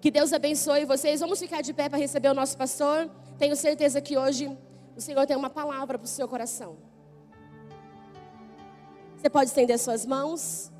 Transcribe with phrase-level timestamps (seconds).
[0.00, 1.20] Que Deus abençoe vocês.
[1.20, 3.10] Vamos ficar de pé para receber o nosso pastor.
[3.36, 4.56] Tenho certeza que hoje
[4.96, 6.76] o Senhor tem uma palavra para o seu coração.
[9.16, 10.70] Você pode estender suas mãos.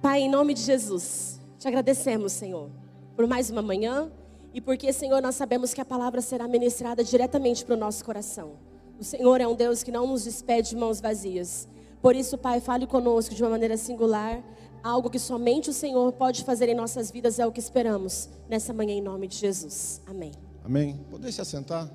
[0.00, 2.70] Pai, em nome de Jesus, te agradecemos, Senhor,
[3.14, 4.10] por mais uma manhã
[4.54, 8.56] e porque, Senhor, nós sabemos que a palavra será ministrada diretamente para o nosso coração.
[8.98, 11.68] O Senhor é um Deus que não nos despede de mãos vazias.
[12.02, 14.42] Por isso, Pai, fale conosco de uma maneira singular.
[14.82, 18.72] Algo que somente o Senhor pode fazer em nossas vidas é o que esperamos nessa
[18.72, 20.02] manhã, em nome de Jesus.
[20.04, 20.32] Amém.
[20.64, 20.96] Amém.
[21.08, 21.88] Poder se assentar?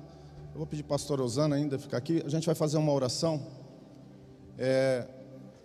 [0.52, 2.22] Eu vou pedir para a pastora Osana ainda ficar aqui.
[2.24, 3.46] A gente vai fazer uma oração.
[4.56, 5.06] É,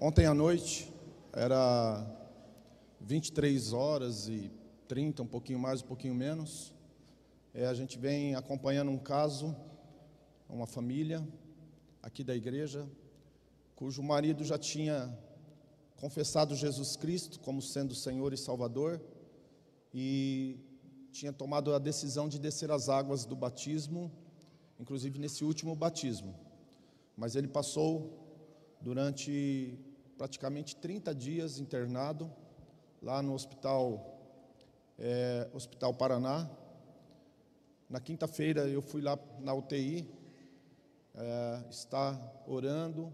[0.02, 0.94] ontem à noite,
[1.32, 2.06] era
[3.00, 4.52] 23 horas e
[4.90, 6.74] 30, um pouquinho mais, um pouquinho menos.
[7.54, 9.56] É, a gente vem acompanhando um caso,
[10.50, 11.26] uma família
[12.02, 12.86] aqui da igreja,
[13.76, 15.18] cujo marido já tinha
[15.98, 19.02] confessado Jesus Cristo como sendo Senhor e Salvador
[19.94, 20.60] e
[21.12, 24.12] tinha tomado a decisão de descer as águas do batismo,
[24.80, 26.36] inclusive nesse último batismo.
[27.16, 28.20] Mas ele passou
[28.82, 29.78] durante
[30.18, 32.32] praticamente 30 dias internado
[33.02, 34.20] lá no hospital,
[34.98, 36.50] é, Hospital Paraná.
[37.90, 40.10] Na quinta-feira eu fui lá na UTI,
[41.16, 43.14] é, está orando,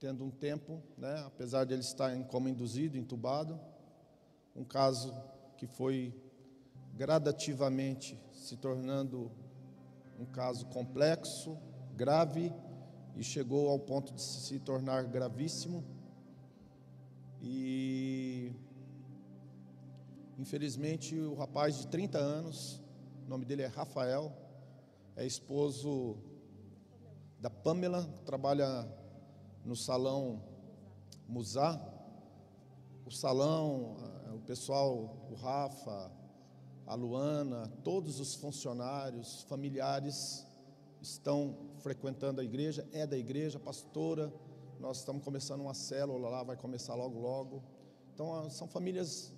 [0.00, 3.60] tendo um tempo, né, apesar de ele estar em coma induzido, entubado.
[4.56, 5.14] Um caso
[5.56, 6.12] que foi
[6.94, 9.30] gradativamente se tornando
[10.18, 11.56] um caso complexo,
[11.94, 12.52] grave
[13.14, 15.84] e chegou ao ponto de se tornar gravíssimo.
[17.40, 18.52] E
[20.40, 22.82] Infelizmente, o rapaz de 30 anos,
[23.26, 24.32] o nome dele é Rafael,
[25.14, 26.16] é esposo
[27.38, 28.88] da Pamela, trabalha
[29.64, 30.42] no salão
[31.28, 31.80] Musá.
[33.06, 33.96] O salão,
[34.34, 36.12] o pessoal, o Rafa,
[36.86, 40.46] a Luana, todos os funcionários, familiares
[41.00, 44.32] estão frequentando a igreja, é da igreja, pastora.
[44.78, 47.62] Nós estamos começando uma célula lá, vai começar logo, logo.
[48.14, 49.32] Então, são famílias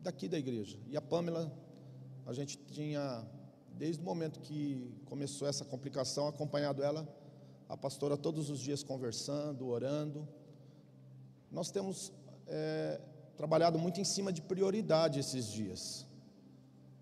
[0.00, 0.78] daqui da igreja.
[0.88, 1.52] E a Pamela,
[2.26, 3.26] a gente tinha,
[3.72, 7.06] desde o momento que começou essa complicação, acompanhado ela,
[7.74, 10.28] a pastora todos os dias conversando, orando.
[11.50, 12.12] Nós temos
[12.46, 13.00] é,
[13.36, 16.06] trabalhado muito em cima de prioridade esses dias.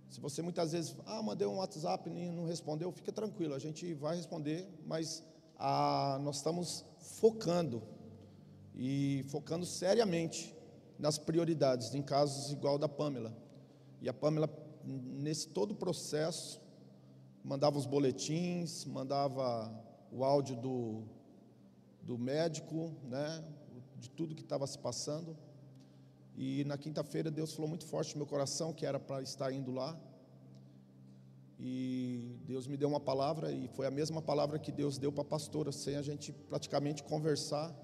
[0.09, 3.93] Se você muitas vezes, ah, mandei um WhatsApp e não respondeu, fica tranquilo, a gente
[3.93, 5.23] vai responder, mas
[5.59, 7.83] ah, nós estamos focando
[8.75, 10.57] e focando seriamente
[10.99, 13.37] nas prioridades, em casos igual da Pamela.
[14.01, 14.49] E a Pamela,
[14.87, 16.63] nesse todo o processo,
[17.45, 21.03] mandava os boletins, mandava o áudio do,
[22.03, 23.43] do médico, né,
[23.97, 25.37] de tudo que estava se passando.
[26.37, 29.73] E na quinta-feira Deus falou muito forte no meu coração que era para estar indo
[29.73, 29.99] lá.
[31.59, 35.23] E Deus me deu uma palavra e foi a mesma palavra que Deus deu para
[35.23, 37.75] a pastora, sem a gente praticamente conversar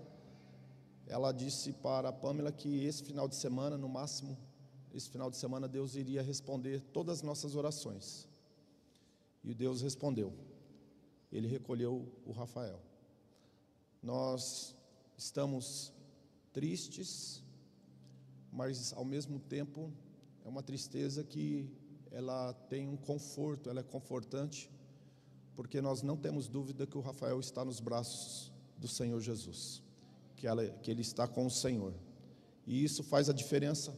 [1.09, 4.37] ela disse para a Pamela que esse final de semana, no máximo,
[4.93, 8.28] esse final de semana, Deus iria responder todas as nossas orações.
[9.43, 10.33] E Deus respondeu.
[11.31, 12.81] Ele recolheu o Rafael.
[14.03, 14.75] Nós
[15.16, 15.93] estamos
[16.53, 17.43] tristes,
[18.50, 19.93] mas ao mesmo tempo
[20.44, 21.71] é uma tristeza que
[22.11, 24.71] ela tem um conforto, ela é confortante,
[25.55, 29.83] porque nós não temos dúvida que o Rafael está nos braços do Senhor Jesus
[30.39, 31.93] que, ela, que ele está com o Senhor.
[32.66, 33.95] E isso faz a diferença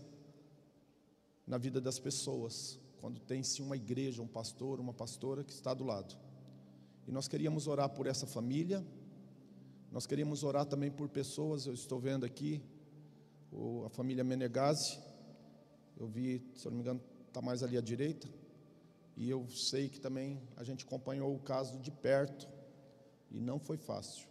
[1.46, 5.84] na vida das pessoas, quando tem-se uma igreja, um pastor, uma pastora que está do
[5.84, 6.16] lado.
[7.06, 8.84] E nós queríamos orar por essa família,
[9.90, 12.62] nós queríamos orar também por pessoas, eu estou vendo aqui,
[13.84, 15.00] a família Menegazzi,
[15.96, 18.28] eu vi, se eu não me engano, está mais ali à direita,
[19.16, 22.48] e eu sei que também a gente acompanhou o caso de perto,
[23.30, 24.28] e não foi fácil.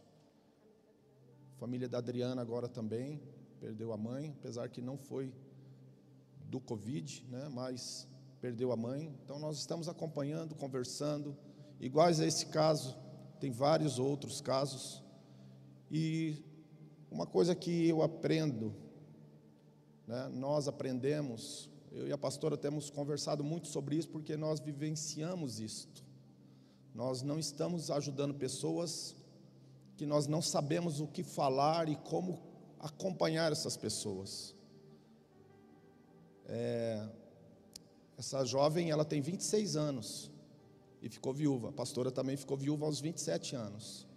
[1.57, 3.21] Família da Adriana agora também
[3.59, 5.33] perdeu a mãe, apesar que não foi
[6.45, 8.07] do Covid, né, mas
[8.39, 9.13] perdeu a mãe.
[9.23, 11.37] Então nós estamos acompanhando, conversando.
[11.79, 12.97] Iguais a esse caso,
[13.39, 15.01] tem vários outros casos.
[15.89, 16.43] E
[17.09, 18.75] uma coisa que eu aprendo,
[20.05, 25.61] né, nós aprendemos, eu e a pastora temos conversado muito sobre isso porque nós vivenciamos
[25.61, 26.03] isto.
[26.93, 29.15] Nós não estamos ajudando pessoas
[29.95, 32.41] que nós não sabemos o que falar e como
[32.77, 34.53] acompanhar essas pessoas.
[36.45, 37.07] É,
[38.17, 40.29] essa jovem, ela tem 26 anos
[41.01, 41.69] e ficou viúva.
[41.69, 44.07] A pastora também ficou viúva aos 27 anos.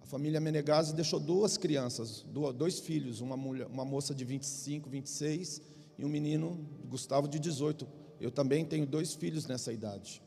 [0.00, 2.24] A família Menegazzi deixou duas crianças,
[2.56, 5.60] dois filhos, uma, mulher, uma moça de 25, 26
[5.98, 7.86] e um menino, Gustavo, de 18.
[8.20, 10.22] Eu também tenho dois filhos nessa idade.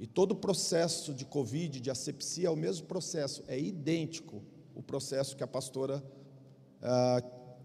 [0.00, 4.42] E todo o processo de Covid, de asepsia, é o mesmo processo, é idêntico
[4.74, 6.02] o processo que a pastora
[6.82, 7.22] ah,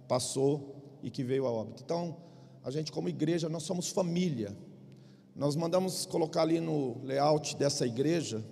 [0.08, 1.82] passou e que veio a óbito.
[1.84, 2.18] Então,
[2.64, 4.56] a gente, como igreja, nós somos família.
[5.38, 8.44] Nós mandamos colocar ali no layout dessa igreja.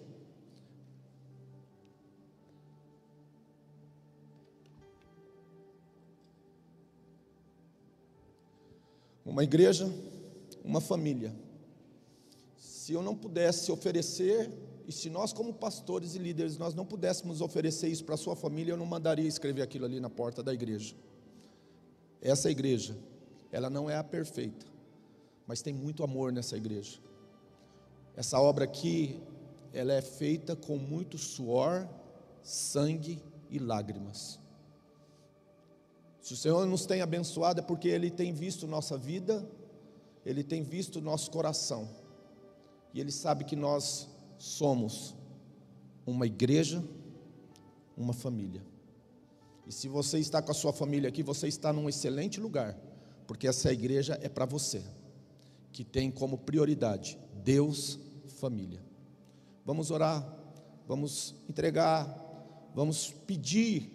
[9.26, 9.92] Uma igreja,
[10.64, 11.36] uma família.
[12.56, 14.48] Se eu não pudesse oferecer,
[14.88, 18.36] e se nós, como pastores e líderes, nós não pudéssemos oferecer isso para a sua
[18.36, 20.94] família, eu não mandaria escrever aquilo ali na porta da igreja.
[22.22, 22.96] Essa igreja,
[23.52, 24.68] ela não é a perfeita,
[25.48, 27.00] mas tem muito amor nessa igreja.
[28.16, 29.22] Essa obra aqui,
[29.74, 31.88] ela é feita com muito suor,
[32.42, 34.40] sangue e lágrimas.
[36.22, 39.48] Se o Senhor nos tem abençoado é porque Ele tem visto nossa vida,
[40.26, 41.88] Ele tem visto nosso coração,
[42.94, 44.08] e Ele sabe que nós
[44.38, 45.16] somos
[46.06, 46.84] uma igreja,
[47.98, 48.64] uma família.
[49.68, 52.78] E se você está com a sua família aqui, você está num excelente lugar,
[53.28, 54.84] porque essa igreja é para você,
[55.76, 58.00] que tem como prioridade Deus,
[58.40, 58.82] família.
[59.66, 60.26] Vamos orar,
[60.88, 62.08] vamos entregar,
[62.74, 63.92] vamos pedir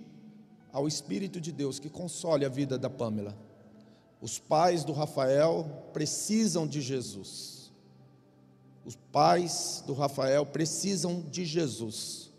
[0.71, 3.35] ao Espírito de Deus que console a vida da Pamela.
[4.21, 7.73] Os pais do Rafael precisam de Jesus.
[8.85, 12.31] Os pais do Rafael precisam de Jesus.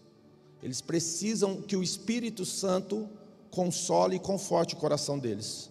[0.61, 3.09] Eles precisam que o Espírito Santo
[3.49, 5.70] console e conforte o coração deles.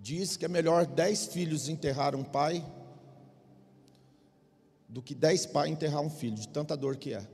[0.00, 2.64] Diz que é melhor dez filhos enterrar um pai
[4.88, 7.28] do que dez pais enterrar um filho, de tanta dor que é.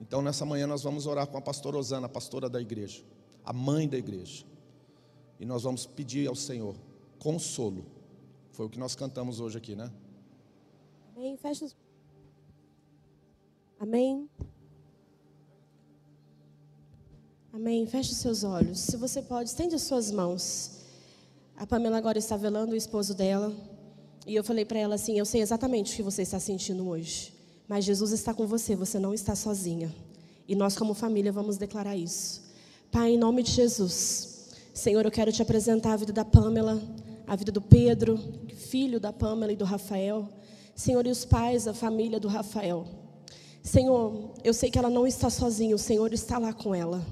[0.00, 3.04] Então, nessa manhã, nós vamos orar com a pastora Osana, a pastora da igreja,
[3.44, 4.44] a mãe da igreja.
[5.38, 6.74] E nós vamos pedir ao Senhor
[7.18, 7.84] consolo.
[8.50, 9.92] Foi o que nós cantamos hoje aqui, né?
[11.14, 11.36] Amém.
[11.36, 11.76] Fecha os...
[13.78, 14.28] Amém.
[17.52, 17.86] Amém.
[17.86, 18.80] Feche os seus olhos.
[18.80, 20.81] Se você pode, estende as suas mãos.
[21.62, 23.54] A Pamela agora está velando o esposo dela.
[24.26, 27.32] E eu falei para ela assim: Eu sei exatamente o que você está sentindo hoje.
[27.68, 29.94] Mas Jesus está com você, você não está sozinha.
[30.48, 32.42] E nós, como família, vamos declarar isso.
[32.90, 34.50] Pai, em nome de Jesus.
[34.74, 36.82] Senhor, eu quero te apresentar a vida da Pamela,
[37.28, 38.18] a vida do Pedro,
[38.56, 40.28] filho da Pamela e do Rafael.
[40.74, 42.84] Senhor, e os pais, a família do Rafael.
[43.62, 47.06] Senhor, eu sei que ela não está sozinha, o Senhor está lá com ela.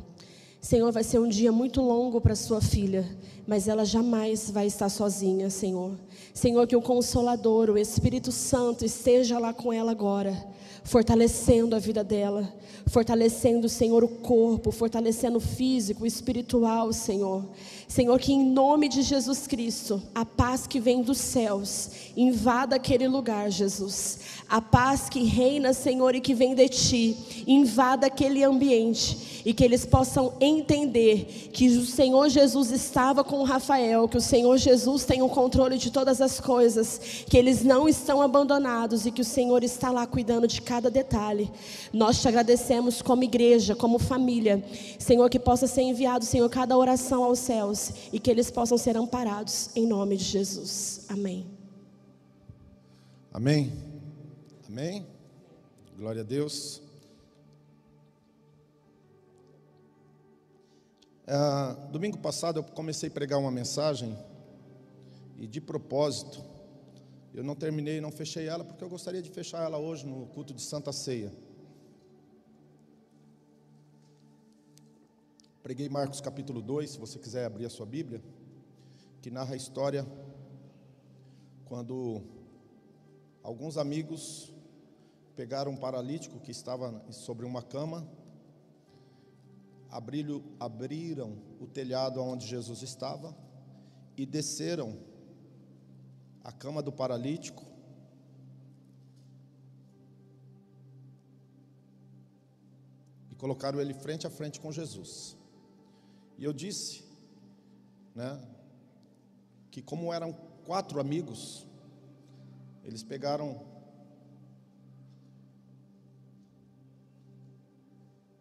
[0.60, 3.08] Senhor, vai ser um dia muito longo para sua filha,
[3.46, 5.98] mas ela jamais vai estar sozinha, Senhor.
[6.34, 10.36] Senhor, que o Consolador, o Espírito Santo, esteja lá com ela agora,
[10.84, 12.52] fortalecendo a vida dela,
[12.86, 17.48] fortalecendo, Senhor, o corpo, fortalecendo o físico, o espiritual, Senhor.
[17.88, 23.08] Senhor, que em nome de Jesus Cristo, a paz que vem dos céus invada aquele
[23.08, 24.18] lugar, Jesus.
[24.50, 29.62] A paz que reina, Senhor, e que vem de ti, invada aquele ambiente e que
[29.62, 35.22] eles possam entender que o Senhor Jesus estava com Rafael, que o Senhor Jesus tem
[35.22, 39.62] o controle de todas as coisas, que eles não estão abandonados e que o Senhor
[39.62, 41.48] está lá cuidando de cada detalhe.
[41.92, 44.64] Nós te agradecemos como igreja, como família,
[44.98, 48.96] Senhor, que possa ser enviado, Senhor, cada oração aos céus e que eles possam ser
[48.96, 51.06] amparados em nome de Jesus.
[51.08, 51.46] Amém.
[53.32, 53.89] Amém.
[54.72, 55.04] Amém.
[55.96, 56.80] Glória a Deus.
[61.26, 64.16] Ah, domingo passado eu comecei a pregar uma mensagem
[65.40, 66.40] e de propósito
[67.34, 70.54] eu não terminei, não fechei ela porque eu gostaria de fechar ela hoje no culto
[70.54, 71.32] de Santa Ceia.
[75.64, 78.22] Preguei Marcos capítulo 2, se você quiser abrir a sua Bíblia,
[79.20, 80.06] que narra a história
[81.64, 82.22] quando
[83.42, 84.54] alguns amigos
[85.40, 88.06] pegaram um paralítico que estava sobre uma cama
[89.88, 93.34] abriram, abriram o telhado onde Jesus estava
[94.18, 94.98] e desceram
[96.44, 97.64] a cama do paralítico.
[103.30, 105.38] E colocaram ele frente a frente com Jesus.
[106.36, 107.02] E eu disse,
[108.14, 108.38] né,
[109.70, 110.34] que como eram
[110.66, 111.66] quatro amigos,
[112.84, 113.79] eles pegaram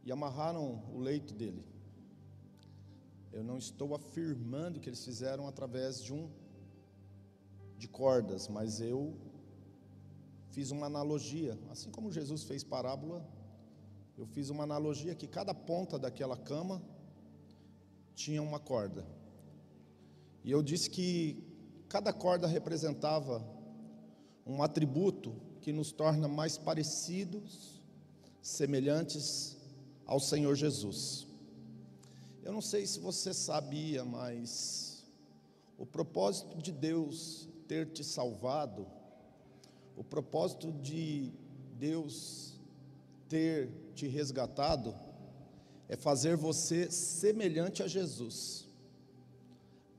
[0.10, 1.64] e amarraram o leito dele.
[3.32, 6.28] Eu não estou afirmando que eles fizeram através de um
[7.78, 9.16] de cordas, mas eu
[10.50, 13.24] fiz uma analogia, assim como Jesus fez parábola,
[14.18, 16.82] Eu fiz uma analogia que cada ponta daquela cama
[18.16, 19.06] tinha uma corda.
[20.44, 21.42] E eu disse que
[21.88, 23.36] cada corda representava
[24.46, 27.80] um atributo que nos torna mais parecidos,
[28.42, 29.59] semelhantes
[30.10, 31.28] ao Senhor Jesus.
[32.44, 35.06] Eu não sei se você sabia, mas
[35.78, 38.88] o propósito de Deus ter te salvado,
[39.96, 41.32] o propósito de
[41.78, 42.60] Deus
[43.28, 44.96] ter te resgatado,
[45.88, 48.68] é fazer você semelhante a Jesus.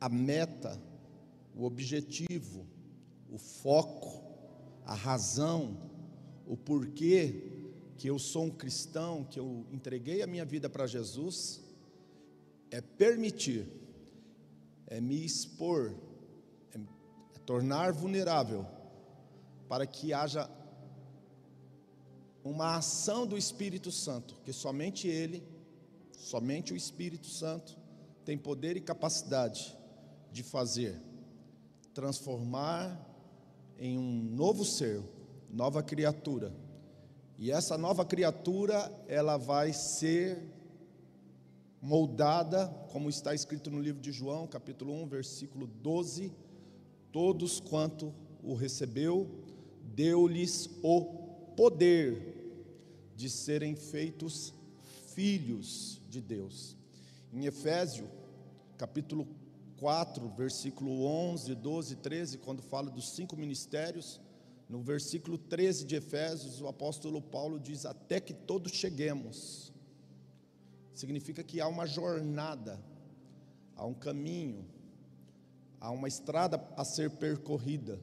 [0.01, 0.77] A meta,
[1.55, 2.67] o objetivo,
[3.31, 4.25] o foco,
[4.85, 5.79] a razão,
[6.49, 7.60] o porquê
[8.01, 11.61] que eu sou um cristão, que eu entreguei a minha vida para Jesus,
[12.71, 13.69] é permitir,
[14.87, 15.95] é me expor,
[16.73, 18.67] é, é tornar vulnerável,
[19.69, 20.51] para que haja
[22.43, 25.47] uma ação do Espírito Santo, que somente Ele,
[26.11, 27.77] somente o Espírito Santo,
[28.25, 29.77] tem poder e capacidade
[30.33, 30.99] de fazer,
[31.93, 32.99] transformar
[33.79, 35.03] em um novo ser,
[35.51, 36.51] nova criatura.
[37.43, 40.43] E essa nova criatura, ela vai ser
[41.81, 46.31] moldada, como está escrito no livro de João, capítulo 1, versículo 12:
[47.11, 49.27] Todos quanto o recebeu,
[49.83, 51.03] deu-lhes o
[51.57, 52.53] poder
[53.17, 54.53] de serem feitos
[55.15, 56.77] filhos de Deus.
[57.33, 58.07] Em Efésio,
[58.77, 59.27] capítulo
[59.79, 64.21] 4, versículo 11, 12 e 13, quando fala dos cinco ministérios,
[64.71, 69.73] no versículo 13 de Efésios, o apóstolo Paulo diz: Até que todos cheguemos.
[70.95, 72.81] Significa que há uma jornada,
[73.75, 74.65] há um caminho,
[75.81, 77.99] há uma estrada a ser percorrida.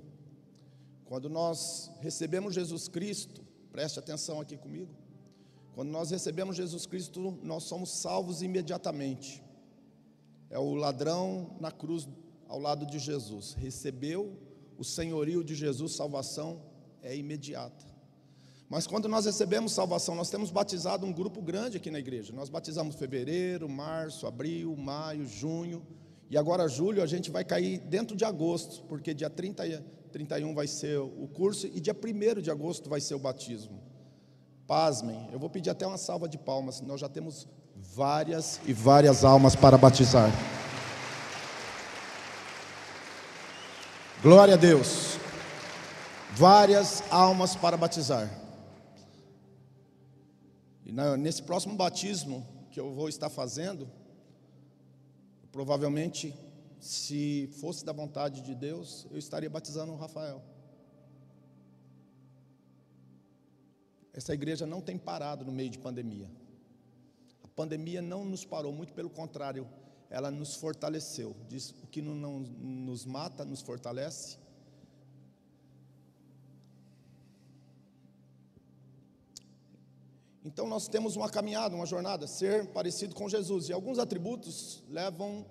[1.05, 4.93] Quando nós recebemos Jesus Cristo, preste atenção aqui comigo,
[5.73, 9.41] quando nós recebemos Jesus Cristo, nós somos salvos imediatamente.
[10.49, 12.09] É o ladrão na cruz
[12.45, 13.53] ao lado de Jesus.
[13.53, 14.46] Recebeu
[14.77, 16.61] o senhorio de Jesus, salvação
[17.01, 17.85] é imediata.
[18.69, 22.33] Mas quando nós recebemos salvação, nós temos batizado um grupo grande aqui na igreja.
[22.33, 25.85] Nós batizamos fevereiro, março, abril, maio, junho.
[26.29, 29.81] E agora, julho, a gente vai cair dentro de agosto, porque dia 30,
[30.11, 33.81] 31 vai ser o curso e dia 1 de agosto vai ser o batismo.
[34.67, 39.23] Pasmem, eu vou pedir até uma salva de palmas, nós já temos várias e várias
[39.23, 40.29] almas para batizar.
[44.29, 45.17] Glória a Deus.
[46.35, 48.29] Várias almas para batizar.
[50.85, 53.89] E nesse próximo batismo que eu vou estar fazendo,
[55.49, 56.35] provavelmente,
[56.77, 60.43] se fosse da vontade de Deus, eu estaria batizando o Rafael.
[64.11, 66.29] Essa igreja não tem parado no meio de pandemia.
[67.45, 69.65] A pandemia não nos parou, muito pelo contrário,
[70.09, 71.35] ela nos fortaleceu.
[71.47, 74.37] Diz o que não, nos mata, nos fortalece.
[80.43, 83.67] Então nós temos uma caminhada, uma jornada, ser parecido com Jesus.
[83.67, 85.45] E alguns atributos levam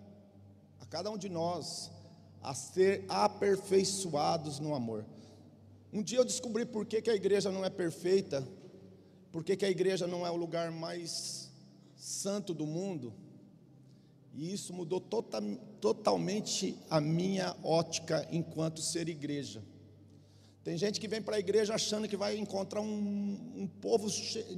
[0.80, 1.90] a cada um de nós
[2.42, 5.04] a ser aperfeiçoados no amor.
[5.92, 8.46] Um dia eu descobri por que, que a igreja não é perfeita,
[9.30, 11.50] por que, que a igreja não é o lugar mais
[11.94, 13.12] santo do mundo,
[14.36, 15.40] e isso mudou tota,
[15.80, 19.64] totalmente a minha ótica enquanto ser igreja.
[20.62, 24.08] Tem gente que vem para a igreja achando que vai encontrar um, um povo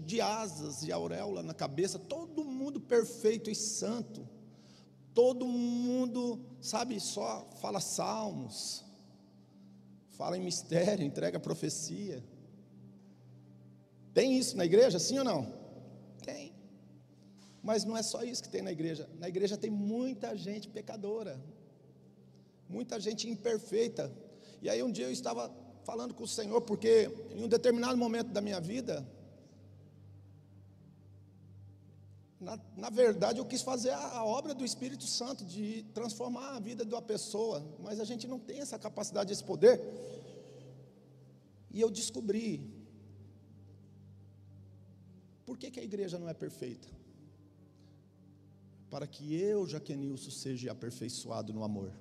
[0.04, 4.28] de asas e auréola na cabeça, todo mundo perfeito e santo,
[5.14, 8.84] todo mundo, sabe, só fala salmos,
[10.10, 12.24] fala em mistério, entrega profecia.
[14.12, 15.57] Tem isso na igreja, sim ou não?
[17.62, 19.08] Mas não é só isso que tem na igreja.
[19.18, 21.40] Na igreja tem muita gente pecadora,
[22.68, 24.12] muita gente imperfeita.
[24.62, 25.52] E aí um dia eu estava
[25.84, 29.06] falando com o Senhor, porque em um determinado momento da minha vida,
[32.40, 36.60] na, na, verdade, eu quis fazer a, a, obra do Espírito Santo, de transformar a
[36.60, 39.80] vida de uma pessoa, mas a gente não tem essa capacidade, esse poder.
[41.70, 42.78] E eu descobri
[45.44, 46.97] por que, que a igreja não é perfeita?
[48.90, 51.92] Para que eu, Jaquenilson, seja aperfeiçoado no amor.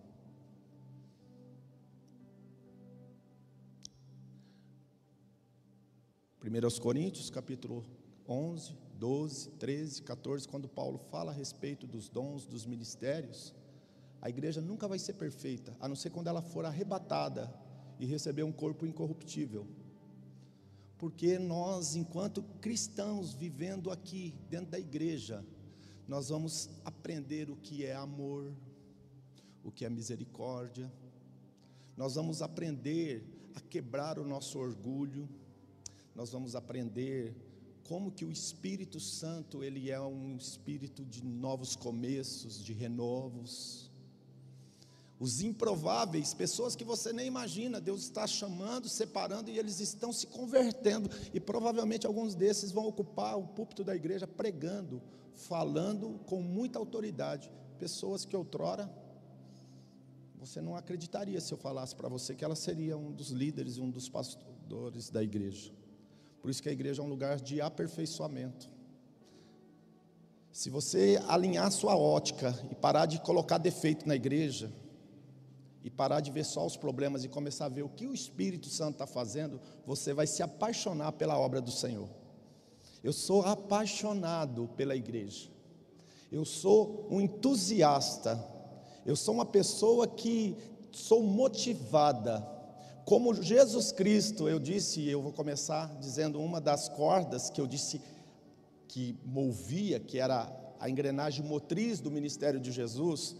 [6.39, 7.85] Primeiro aos Coríntios, capítulo
[8.25, 13.53] 11, 12, 13, 14, quando Paulo fala a respeito dos dons, dos ministérios,
[14.21, 17.53] a igreja nunca vai ser perfeita, a não ser quando ela for arrebatada
[17.99, 19.67] e receber um corpo incorruptível.
[20.97, 25.45] Porque nós, enquanto cristãos vivendo aqui dentro da igreja,
[26.07, 28.53] nós vamos aprender o que é amor,
[29.63, 30.91] o que é misericórdia,
[31.97, 35.27] nós vamos aprender a quebrar o nosso orgulho,
[36.15, 37.35] nós vamos aprender
[37.87, 43.89] como que o Espírito Santo, ele é um espírito de novos começos, de renovos.
[45.19, 50.27] Os improváveis, pessoas que você nem imagina, Deus está chamando, separando e eles estão se
[50.27, 51.09] convertendo.
[51.33, 55.01] E provavelmente alguns desses vão ocupar o púlpito da igreja pregando,
[55.37, 57.51] falando com muita autoridade.
[57.79, 58.91] Pessoas que outrora
[60.39, 63.89] você não acreditaria se eu falasse para você que ela seria um dos líderes, um
[63.89, 65.71] dos pastores da igreja.
[66.41, 68.69] Por isso que a igreja é um lugar de aperfeiçoamento.
[70.51, 74.71] Se você alinhar sua ótica e parar de colocar defeito na igreja,
[75.87, 78.67] e parar de ver só os problemas e começar a ver o que o Espírito
[78.67, 82.09] Santo está fazendo, você vai se apaixonar pela obra do Senhor.
[83.03, 85.49] Eu sou apaixonado pela igreja,
[86.31, 88.43] eu sou um entusiasta,
[89.05, 90.55] eu sou uma pessoa que
[90.91, 92.45] sou motivada.
[93.05, 98.01] Como Jesus Cristo, eu disse, eu vou começar dizendo uma das cordas que eu disse
[98.87, 103.35] que movia, que era a engrenagem motriz do ministério de Jesus,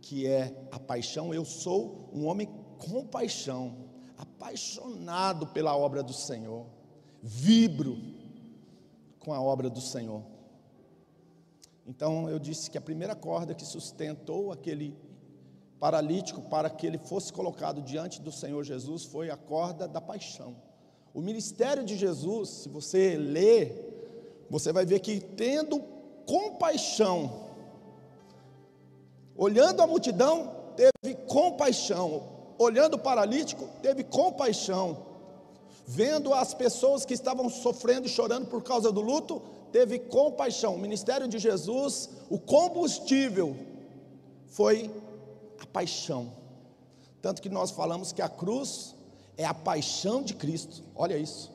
[0.00, 1.34] que é a paixão.
[1.34, 2.48] Eu sou um homem
[2.78, 3.76] com paixão,
[4.16, 6.66] apaixonado pela obra do Senhor,
[7.22, 8.13] vibro
[9.24, 10.22] com a obra do Senhor.
[11.86, 14.96] Então eu disse que a primeira corda que sustentou aquele
[15.80, 20.56] paralítico para que ele fosse colocado diante do Senhor Jesus foi a corda da paixão.
[21.12, 25.80] O ministério de Jesus, se você ler, você vai ver que tendo
[26.26, 27.50] compaixão,
[29.36, 32.28] olhando a multidão, teve compaixão,
[32.58, 35.13] olhando o paralítico, teve compaixão,
[35.86, 40.74] vendo as pessoas que estavam sofrendo e chorando por causa do luto, teve compaixão.
[40.74, 43.56] O ministério de Jesus, o combustível
[44.46, 44.90] foi
[45.60, 46.32] a paixão.
[47.20, 48.94] Tanto que nós falamos que a cruz
[49.36, 50.82] é a paixão de Cristo.
[50.94, 51.52] Olha isso.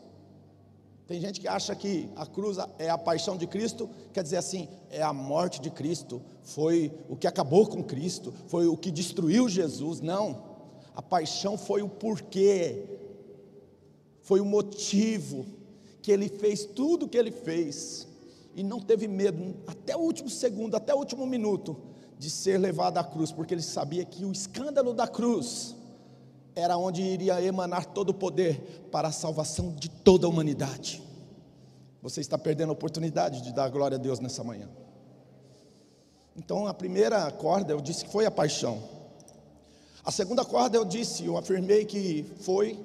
[1.07, 4.69] Tem gente que acha que a cruz é a paixão de Cristo, quer dizer assim,
[4.91, 9.49] é a morte de Cristo, foi o que acabou com Cristo, foi o que destruiu
[9.49, 10.01] Jesus.
[10.01, 10.43] Não.
[10.95, 12.99] A paixão foi o porquê,
[14.29, 15.43] foi o motivo
[16.03, 18.07] que ele fez tudo o que ele fez
[18.53, 21.75] e não teve medo até o último segundo, até o último minuto
[22.15, 25.75] de ser levado à cruz, porque ele sabia que o escândalo da cruz
[26.55, 28.61] era onde iria emanar todo o poder
[28.91, 31.01] para a salvação de toda a humanidade.
[31.99, 34.69] Você está perdendo a oportunidade de dar glória a Deus nessa manhã.
[36.37, 38.79] Então, a primeira corda eu disse que foi a paixão.
[40.05, 42.79] A segunda corda eu disse, eu afirmei que foi,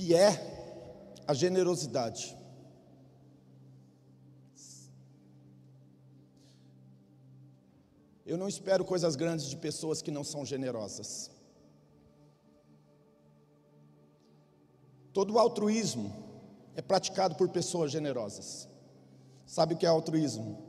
[0.00, 2.34] que é a generosidade.
[8.24, 11.30] Eu não espero coisas grandes de pessoas que não são generosas.
[15.12, 16.10] Todo altruísmo
[16.74, 18.66] é praticado por pessoas generosas.
[19.44, 20.64] Sabe o que é altruísmo?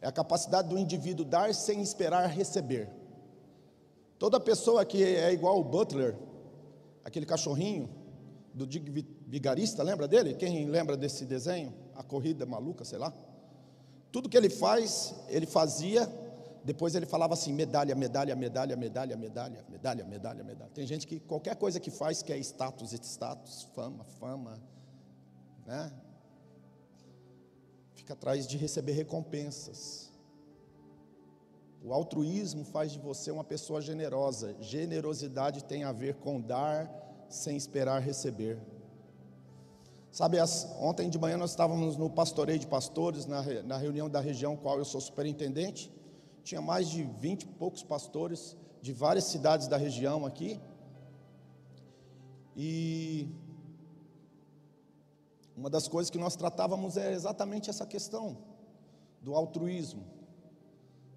[0.00, 2.88] É a capacidade do indivíduo dar sem esperar receber.
[4.16, 6.16] Toda pessoa que é igual o Butler,
[7.02, 8.03] aquele cachorrinho
[8.54, 8.88] do Dig
[9.26, 10.34] Vigarista, lembra dele?
[10.34, 11.74] Quem lembra desse desenho?
[11.94, 13.12] A corrida maluca, sei lá.
[14.10, 16.08] Tudo que ele faz, ele fazia
[16.64, 20.70] depois ele falava assim: medalha, medalha, medalha, medalha, medalha, medalha, medalha, medalha.
[20.72, 24.58] Tem gente que qualquer coisa que faz quer status, status, fama, fama,
[25.66, 25.92] né?
[27.94, 30.10] Fica atrás de receber recompensas.
[31.82, 34.56] O altruísmo faz de você uma pessoa generosa.
[34.58, 38.58] Generosidade tem a ver com dar sem esperar receber.
[40.10, 44.20] Sabe, as, ontem de manhã nós estávamos no pastoreio de pastores, na, na reunião da
[44.20, 45.92] região qual eu sou superintendente
[46.44, 50.60] tinha mais de vinte e poucos pastores de várias cidades da região aqui.
[52.54, 53.26] E
[55.56, 58.36] uma das coisas que nós tratávamos é exatamente essa questão
[59.22, 60.04] do altruísmo,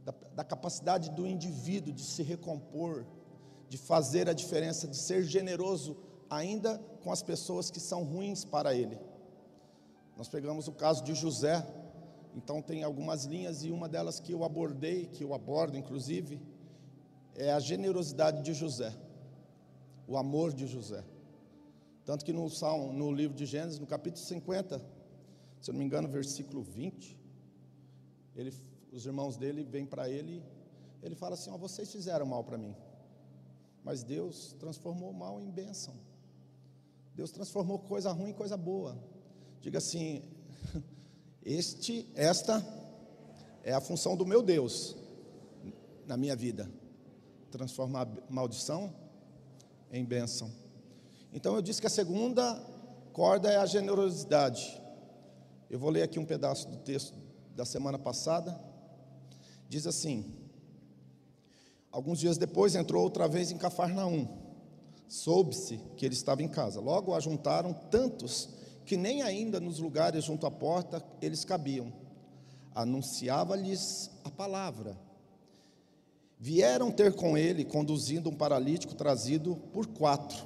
[0.05, 3.05] da, da capacidade do indivíduo de se recompor,
[3.69, 5.97] de fazer a diferença, de ser generoso
[6.29, 8.97] ainda com as pessoas que são ruins para ele.
[10.15, 11.65] Nós pegamos o caso de José,
[12.35, 16.41] então tem algumas linhas e uma delas que eu abordei, que eu abordo inclusive,
[17.35, 18.93] é a generosidade de José,
[20.07, 21.03] o amor de José.
[22.03, 24.81] Tanto que no, Salmo, no livro de Gênesis, no capítulo 50,
[25.61, 27.17] se eu não me engano, versículo 20,
[28.35, 28.53] ele,
[28.91, 30.43] os irmãos dele vêm para ele,
[31.03, 32.75] ele fala assim: oh, vocês fizeram mal para mim,
[33.87, 35.93] mas Deus transformou o mal em bênção.
[37.15, 39.01] Deus transformou coisa ruim em coisa boa.
[39.61, 40.23] Diga assim:
[41.41, 42.61] este, esta
[43.63, 44.97] é a função do meu Deus
[46.05, 46.69] na minha vida,
[47.49, 48.93] transformar maldição
[49.89, 50.51] em bênção.
[51.31, 52.55] Então eu disse que a segunda
[53.13, 54.83] corda é a generosidade.
[55.69, 57.17] Eu vou ler aqui um pedaço do texto
[57.55, 58.59] da semana passada.
[59.69, 60.46] Diz assim:
[61.97, 64.27] Alguns dias depois entrou outra vez em Cafarnaum.
[65.07, 66.79] Soube-se que ele estava em casa.
[66.79, 68.49] Logo ajuntaram tantos
[68.85, 71.91] que nem ainda nos lugares junto à porta eles cabiam.
[72.75, 74.95] Anunciava-lhes a palavra.
[76.39, 80.45] Vieram ter com ele, conduzindo um paralítico trazido por quatro.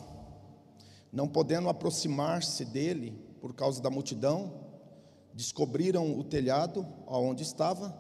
[1.11, 3.11] Não podendo aproximar-se dele
[3.41, 4.53] por causa da multidão,
[5.33, 7.93] descobriram o telhado onde estava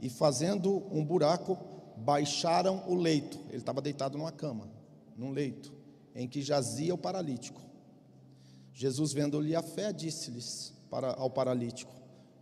[0.00, 3.38] e, fazendo um buraco, baixaram o leito.
[3.48, 4.68] Ele estava deitado numa cama,
[5.16, 5.72] num leito,
[6.14, 7.60] em que jazia o paralítico.
[8.72, 11.94] Jesus, vendo-lhe a fé, disse-lhes para, ao paralítico: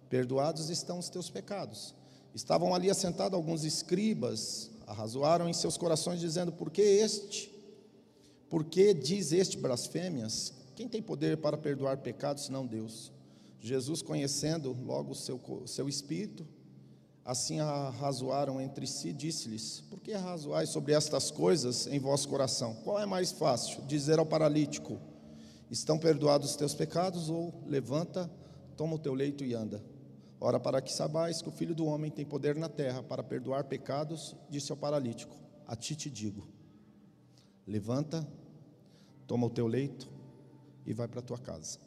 [0.09, 1.95] Perdoados estão os teus pecados.
[2.35, 7.53] Estavam ali assentados alguns escribas, arrazoaram em seus corações, dizendo: Por que este?
[8.49, 10.53] Por que diz este blasfêmias?
[10.75, 13.13] Quem tem poder para perdoar pecados senão Deus?
[13.61, 16.47] Jesus, conhecendo logo o seu, seu espírito,
[17.25, 22.75] assim arrazoaram entre si, disse-lhes: Por que arrazoais sobre estas coisas em vosso coração?
[22.85, 23.83] Qual é mais fácil?
[23.83, 25.01] Dizer ao paralítico:
[25.71, 27.31] Estão perdoados os teus pecados?
[27.31, 28.31] Ou levanta,
[28.77, 29.83] toma o teu leito e anda.
[30.41, 33.65] Ora, para que sabais que o filho do homem tem poder na terra para perdoar
[33.65, 35.35] pecados, disse ao paralítico:
[35.67, 36.47] A ti te digo:
[37.67, 38.29] Levanta,
[39.27, 40.07] toma o teu leito
[40.85, 41.79] e vai para a tua casa.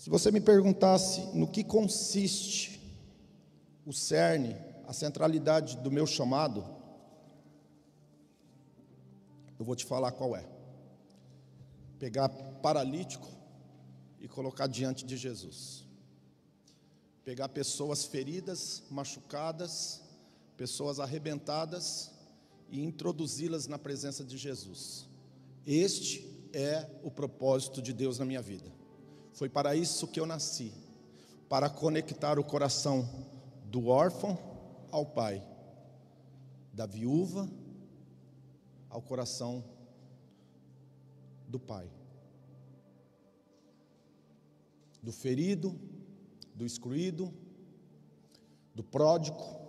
[0.00, 2.80] Se você me perguntasse no que consiste
[3.84, 6.64] o cerne, a centralidade do meu chamado,
[9.58, 10.48] eu vou te falar qual é.
[11.98, 12.30] Pegar
[12.62, 13.28] paralítico
[14.18, 15.84] e colocar diante de Jesus.
[17.22, 20.00] Pegar pessoas feridas, machucadas,
[20.56, 22.10] pessoas arrebentadas
[22.70, 25.06] e introduzi-las na presença de Jesus.
[25.66, 28.79] Este é o propósito de Deus na minha vida.
[29.32, 30.72] Foi para isso que eu nasci
[31.48, 33.08] para conectar o coração
[33.64, 34.38] do órfão
[34.90, 35.42] ao pai,
[36.72, 37.48] da viúva
[38.88, 39.64] ao coração
[41.48, 41.90] do pai,
[45.02, 45.78] do ferido,
[46.54, 47.32] do excluído,
[48.74, 49.60] do pródigo,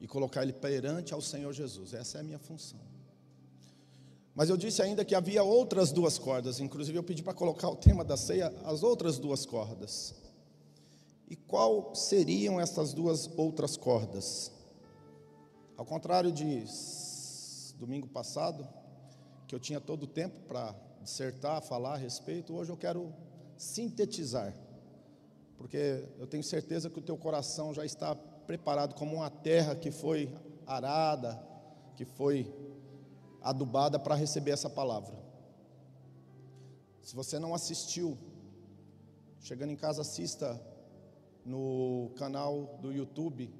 [0.00, 1.94] e colocar ele perante ao Senhor Jesus.
[1.94, 2.93] Essa é a minha função.
[4.34, 7.76] Mas eu disse ainda que havia outras duas cordas, inclusive eu pedi para colocar o
[7.76, 10.14] tema da ceia, as outras duas cordas.
[11.28, 14.50] E qual seriam essas duas outras cordas?
[15.76, 16.64] Ao contrário de
[17.78, 18.66] domingo passado,
[19.46, 23.14] que eu tinha todo o tempo para dissertar, falar a respeito, hoje eu quero
[23.56, 24.52] sintetizar,
[25.56, 29.90] porque eu tenho certeza que o teu coração já está preparado como uma terra que
[29.90, 30.32] foi
[30.66, 31.40] arada,
[31.94, 32.52] que foi
[33.44, 35.14] adubada para receber essa palavra.
[37.02, 38.16] Se você não assistiu,
[39.38, 40.58] chegando em casa, assista
[41.44, 43.52] no canal do YouTube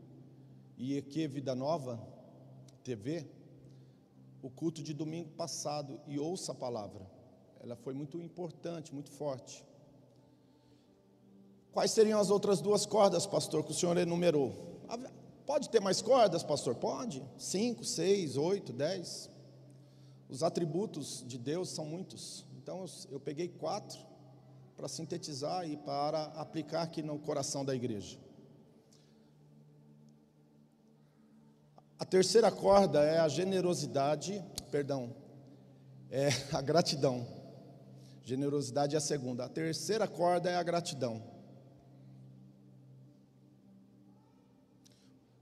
[0.78, 2.00] IEQ Vida Nova
[2.82, 3.28] TV,
[4.42, 7.06] o culto de domingo passado e ouça a palavra.
[7.60, 9.64] Ela foi muito importante, muito forte.
[11.72, 14.80] Quais seriam as outras duas cordas, pastor, que o senhor enumerou?
[15.44, 16.74] Pode ter mais cordas, pastor?
[16.74, 17.22] Pode.
[17.36, 19.28] Cinco, seis, oito, dez.
[20.34, 22.44] Os atributos de Deus são muitos.
[22.56, 23.96] Então eu, eu peguei quatro
[24.76, 28.18] para sintetizar e para aplicar aqui no coração da igreja.
[31.96, 35.14] A terceira corda é a generosidade, perdão,
[36.10, 37.24] é a gratidão.
[38.24, 39.44] Generosidade é a segunda.
[39.44, 41.22] A terceira corda é a gratidão.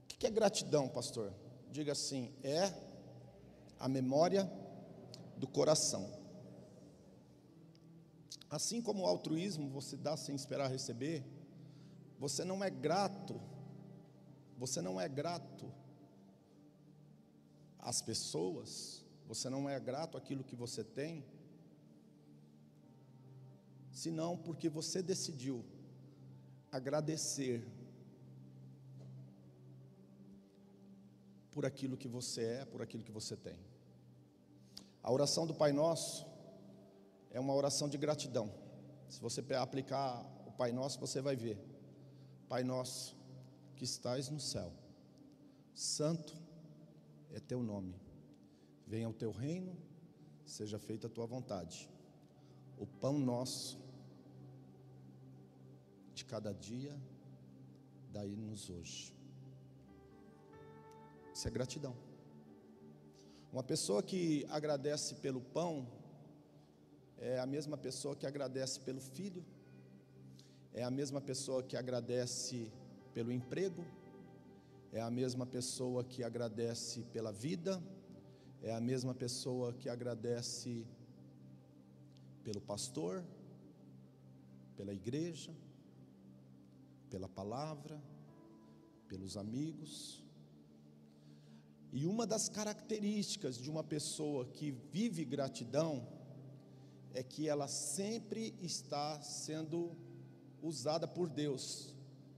[0.03, 1.33] O que é gratidão, pastor?
[1.71, 2.71] Diga assim: é
[3.79, 4.47] a memória
[5.43, 6.03] do coração.
[8.49, 11.21] Assim como o altruísmo você dá sem esperar receber,
[12.17, 13.35] você não é grato,
[14.57, 15.69] você não é grato
[17.77, 21.25] às pessoas, você não é grato àquilo que você tem,
[23.91, 25.65] senão porque você decidiu
[26.71, 27.67] agradecer
[31.51, 33.72] por aquilo que você é, por aquilo que você tem.
[35.03, 36.25] A oração do Pai Nosso
[37.29, 38.49] é uma oração de gratidão.
[39.09, 41.59] Se você aplicar o Pai Nosso, você vai ver.
[42.47, 43.17] Pai Nosso,
[43.75, 44.71] que estás no céu,
[45.73, 46.33] santo
[47.31, 47.93] é teu nome.
[48.87, 49.75] Venha o teu reino,
[50.45, 51.89] seja feita a tua vontade.
[52.77, 53.79] O pão nosso
[56.13, 56.95] de cada dia,
[58.11, 59.13] daí-nos hoje.
[61.33, 62.12] Isso é gratidão.
[63.53, 65.87] Uma pessoa que agradece pelo pão
[67.19, 69.45] é a mesma pessoa que agradece pelo filho,
[70.73, 72.71] é a mesma pessoa que agradece
[73.13, 73.85] pelo emprego,
[74.91, 77.79] é a mesma pessoa que agradece pela vida,
[78.59, 80.87] é a mesma pessoa que agradece
[82.43, 83.23] pelo pastor,
[84.75, 85.55] pela igreja,
[87.07, 88.01] pela palavra,
[89.07, 90.22] pelos amigos.
[91.95, 96.07] E uma das características de uma pessoa que vive gratidão
[97.13, 99.95] é que ela sempre está sendo
[100.59, 101.93] usada por Deus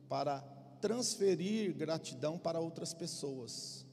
[0.10, 0.42] para
[0.82, 3.86] transferir gratidão para outras pessoas.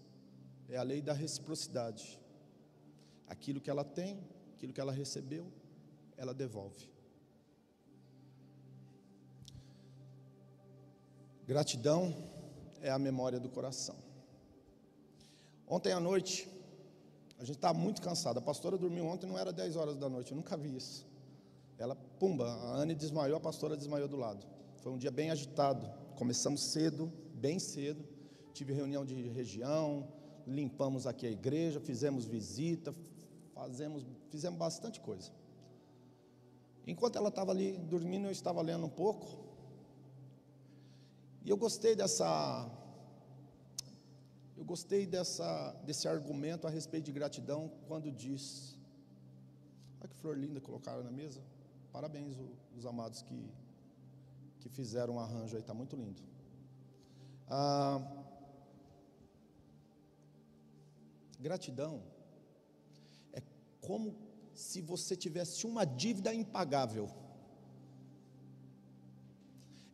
[0.69, 2.19] É a lei da reciprocidade.
[3.29, 4.19] Aquilo que ela tem,
[4.57, 5.47] aquilo que ela recebeu,
[6.17, 6.91] ela devolve.
[11.47, 12.13] Gratidão
[12.81, 14.12] é a memória do coração.
[15.73, 16.47] Ontem à noite,
[17.39, 18.37] a gente está muito cansado.
[18.37, 21.07] A pastora dormiu ontem, não era 10 horas da noite, eu nunca vi isso.
[21.79, 24.47] Ela, pumba, a Anne desmaiou, a pastora desmaiou do lado.
[24.83, 25.91] Foi um dia bem agitado.
[26.15, 28.05] Começamos cedo, bem cedo.
[28.53, 30.07] Tive reunião de região,
[30.47, 32.95] limpamos aqui a igreja, fizemos visita,
[33.55, 35.31] fazemos, fizemos bastante coisa.
[36.87, 39.27] Enquanto ela estava ali dormindo, eu estava lendo um pouco.
[41.43, 42.71] E eu gostei dessa
[44.63, 48.79] eu gostei dessa, desse argumento a respeito de gratidão quando diz.
[49.99, 51.41] Olha que flor linda colocaram na mesa.
[51.91, 52.37] Parabéns
[52.77, 53.41] os amados que,
[54.61, 56.23] que fizeram o um arranjo aí, está muito lindo.
[57.49, 58.01] Ah,
[61.41, 62.01] gratidão
[63.33, 63.43] é
[63.81, 64.15] como
[64.55, 67.09] se você tivesse uma dívida impagável.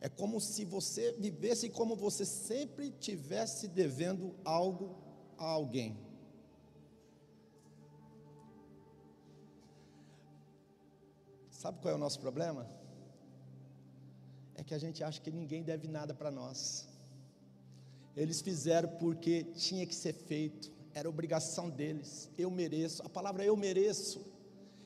[0.01, 4.95] É como se você vivesse como você sempre tivesse devendo algo
[5.37, 5.97] a alguém.
[11.49, 12.69] Sabe qual é o nosso problema?
[14.55, 16.87] É que a gente acha que ninguém deve nada para nós.
[18.15, 22.29] Eles fizeram porque tinha que ser feito, era obrigação deles.
[22.37, 23.03] Eu mereço.
[23.03, 24.25] A palavra eu mereço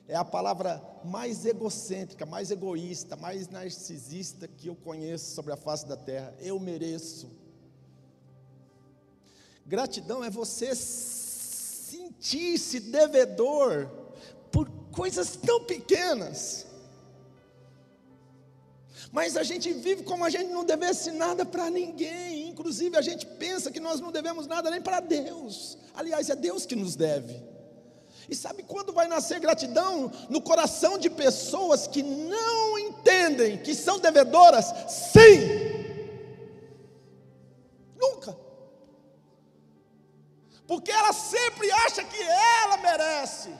[0.07, 5.85] é a palavra mais egocêntrica, mais egoísta, mais narcisista que eu conheço sobre a face
[5.87, 6.35] da terra.
[6.39, 7.29] Eu mereço.
[9.65, 10.75] Gratidão é você
[11.93, 13.89] sentir-se devedor
[14.51, 16.67] por coisas tão pequenas.
[19.11, 22.49] Mas a gente vive como a gente não devesse nada para ninguém.
[22.49, 25.77] Inclusive, a gente pensa que nós não devemos nada nem para Deus.
[25.93, 27.52] Aliás, é Deus que nos deve.
[28.29, 30.11] E sabe quando vai nascer gratidão?
[30.29, 34.73] No coração de pessoas que não entendem que são devedoras?
[34.87, 35.63] Sim!
[37.95, 38.37] Nunca.
[40.67, 43.53] Porque ela sempre acha que ela merece.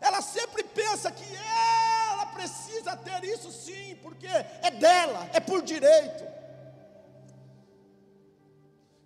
[0.00, 6.24] Ela sempre pensa que ela precisa ter isso sim, porque é dela, é por direito.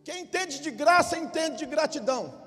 [0.05, 2.42] Quem entende de graça entende de gratidão.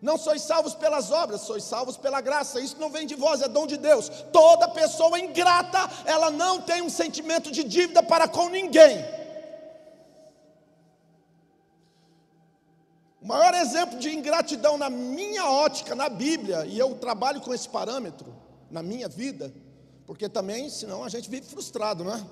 [0.00, 2.60] Não sois salvos pelas obras, sois salvos pela graça.
[2.60, 4.08] Isso não vem de vós, é dom de Deus.
[4.32, 9.04] Toda pessoa ingrata, ela não tem um sentimento de dívida para com ninguém.
[13.20, 17.68] O maior exemplo de ingratidão na minha ótica, na Bíblia, e eu trabalho com esse
[17.68, 18.34] parâmetro
[18.70, 19.52] na minha vida,
[20.06, 22.24] porque também, senão a gente vive frustrado, não é?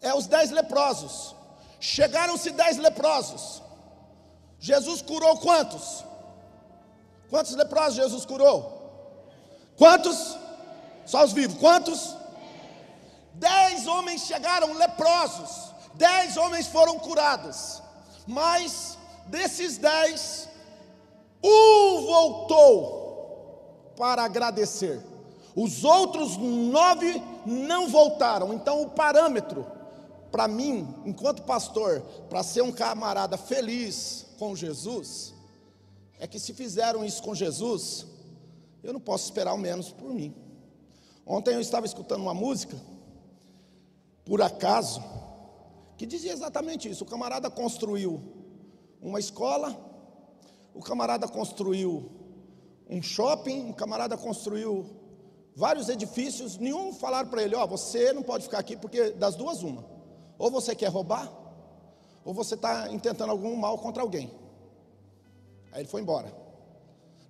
[0.00, 1.36] É os dez leprosos.
[1.78, 3.62] Chegaram-se dez leprosos.
[4.58, 6.07] Jesus curou quantos?
[7.30, 8.78] Quantos leprosos Jesus curou?
[9.76, 10.36] Quantos?
[11.06, 11.58] Só os vivos.
[11.58, 12.16] Quantos?
[13.34, 15.72] Dez homens chegaram leprosos.
[15.94, 17.82] Dez homens foram curados.
[18.26, 20.48] Mas desses dez,
[21.42, 25.00] um voltou para agradecer.
[25.54, 28.52] Os outros nove não voltaram.
[28.52, 29.66] Então o parâmetro
[30.30, 35.34] para mim, enquanto pastor, para ser um camarada feliz com Jesus,
[36.18, 38.06] é que se fizeram isso com Jesus,
[38.82, 40.34] eu não posso esperar o menos por mim.
[41.26, 42.76] Ontem eu estava escutando uma música,
[44.24, 45.02] por acaso,
[45.96, 47.04] que dizia exatamente isso.
[47.04, 48.22] O camarada construiu
[49.00, 49.76] uma escola,
[50.74, 52.10] o camarada construiu
[52.88, 54.86] um shopping, o camarada construiu
[55.54, 59.34] vários edifícios, nenhum falaram para ele, ó, oh, você não pode ficar aqui porque das
[59.34, 59.84] duas uma.
[60.38, 61.30] Ou você quer roubar,
[62.24, 64.30] ou você está intentando algum mal contra alguém.
[65.72, 66.32] Aí ele foi embora.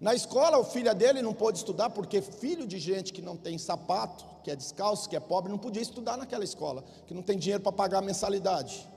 [0.01, 3.59] Na escola, o filho dele não pôde estudar porque filho de gente que não tem
[3.59, 7.37] sapato, que é descalço, que é pobre, não podia estudar naquela escola, que não tem
[7.37, 8.89] dinheiro para pagar a mensalidade.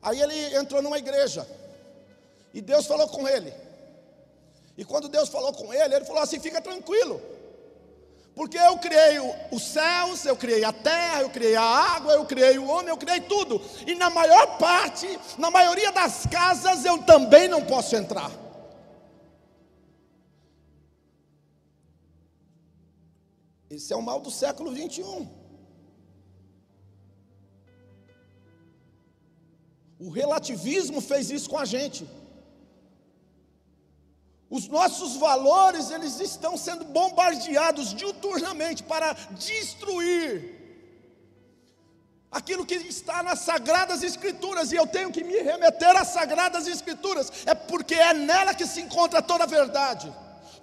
[0.00, 1.46] Aí ele entrou numa igreja
[2.52, 3.52] e Deus falou com ele.
[4.76, 7.20] E quando Deus falou com ele, ele falou assim: fica tranquilo,
[8.36, 9.18] porque eu criei
[9.50, 12.96] os céus, eu criei a terra, eu criei a água, eu criei o homem, eu
[12.96, 13.60] criei tudo.
[13.86, 18.43] E na maior parte, na maioria das casas, eu também não posso entrar.
[23.76, 25.28] Esse é o mal do século 21.
[29.98, 32.02] O relativismo fez isso com a gente.
[34.56, 39.12] Os nossos valores, eles estão sendo bombardeados diuturnamente para
[39.48, 40.28] destruir
[42.30, 47.30] aquilo que está nas sagradas escrituras, e eu tenho que me remeter às sagradas escrituras,
[47.46, 50.12] é porque é nela que se encontra toda a verdade,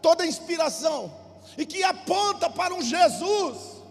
[0.02, 1.21] toda a inspiração,
[1.58, 3.82] e que aponta para um Jesus.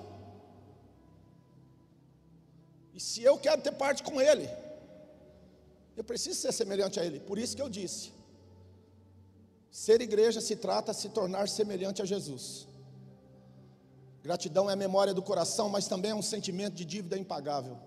[2.94, 4.49] E se eu quero ter parte com Ele,
[5.96, 8.12] eu preciso ser semelhante a Ele, por isso que eu disse:
[9.70, 12.66] Ser igreja se trata de se tornar semelhante a Jesus.
[14.23, 17.79] Gratidão é a memória do coração, mas também é um sentimento de dívida impagável.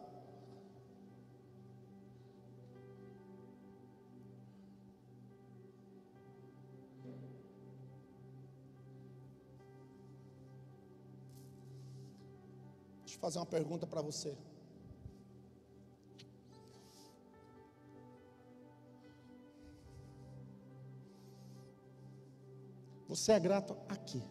[13.24, 14.32] Fazer uma pergunta para você.
[23.08, 24.22] Você é grato aqui.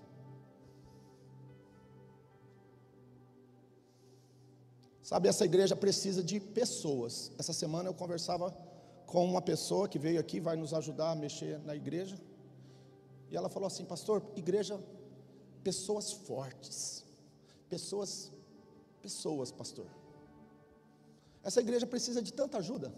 [5.02, 7.32] Sabe, essa igreja precisa de pessoas.
[7.38, 8.50] Essa semana eu conversava
[9.06, 12.20] com uma pessoa que veio aqui, vai nos ajudar a mexer na igreja.
[13.30, 14.78] E ela falou assim: Pastor, igreja,
[15.64, 17.06] pessoas fortes.
[17.70, 18.30] Pessoas,
[19.06, 19.86] pessoas, pastor.
[21.42, 22.92] Essa igreja precisa de tanta ajuda.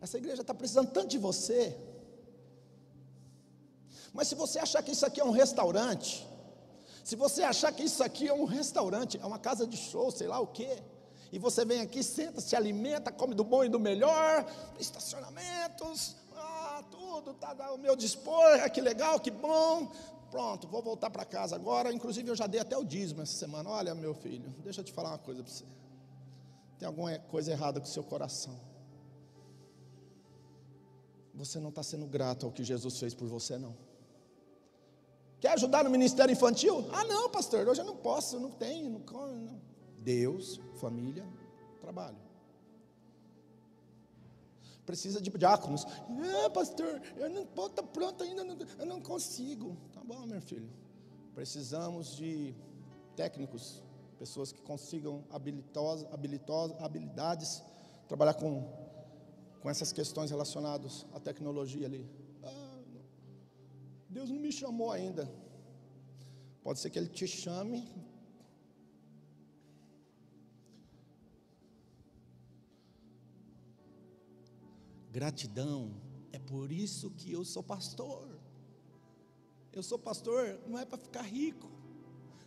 [0.00, 1.76] Essa igreja está precisando tanto de você.
[4.12, 6.26] Mas se você achar que isso aqui é um restaurante,
[7.02, 10.28] se você achar que isso aqui é um restaurante, é uma casa de show, sei
[10.28, 10.82] lá o quê,
[11.32, 14.46] e você vem aqui, senta, se alimenta, come do bom e do melhor,
[14.78, 19.90] estacionamentos, ah, tudo está ao meu dispor, ah, que legal, que bom.
[20.30, 21.92] Pronto, vou voltar para casa agora.
[21.92, 23.70] Inclusive, eu já dei até o dízimo essa semana.
[23.70, 25.64] Olha, meu filho, deixa eu te falar uma coisa para você.
[26.78, 28.58] Tem alguma coisa errada com o seu coração.
[31.34, 33.74] Você não está sendo grato ao que Jesus fez por você, não.
[35.40, 36.88] Quer ajudar no ministério infantil?
[36.92, 39.00] Ah, não, pastor, hoje eu não posso, não tenho, não.
[39.36, 39.60] Não.
[39.98, 41.24] Deus, família,
[41.80, 42.27] trabalho.
[44.88, 45.84] Precisa de diáconos.
[46.44, 48.40] É, pastor, eu não estou tá pronto ainda,
[48.78, 49.76] eu não consigo.
[49.92, 50.70] Tá bom, meu filho.
[51.34, 52.54] Precisamos de
[53.14, 53.82] técnicos,
[54.18, 57.62] pessoas que consigam habilitosas, habilitosas, habilidades,
[58.08, 58.66] trabalhar com,
[59.60, 62.08] com essas questões relacionadas à tecnologia ali.
[64.08, 65.30] Deus não me chamou ainda.
[66.62, 67.86] Pode ser que Ele te chame.
[75.10, 75.94] Gratidão,
[76.32, 78.28] é por isso que eu sou pastor.
[79.72, 81.70] Eu sou pastor não é para ficar rico.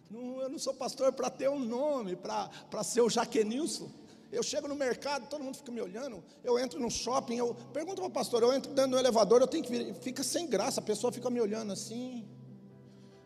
[0.10, 3.90] Não, eu não sou pastor para ter um nome, para ser o Jaquenilson.
[4.32, 6.24] Eu chego no mercado, todo mundo fica me olhando.
[6.44, 9.48] Eu entro no shopping, eu pergunto para o pastor, eu entro dentro do elevador, eu
[9.48, 12.26] tenho que vir, fica sem graça, a pessoa fica me olhando assim.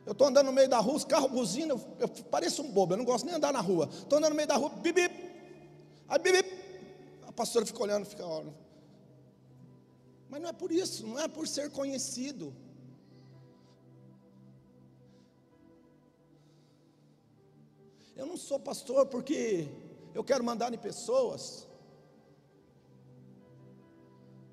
[0.06, 2.94] Eu estou andando no meio da rua, os carros buzinam, eu, eu pareço um bobo,
[2.94, 3.90] eu não gosto nem andar na rua.
[3.92, 5.00] Estou andando no meio da rua, bip,
[6.08, 6.46] aí bip,
[7.28, 8.54] a pastora fica olhando, fica olhando.
[10.36, 12.54] Mas não é por isso, não é por ser conhecido.
[18.18, 19.70] Eu não sou pastor porque
[20.14, 21.66] eu quero mandar em pessoas.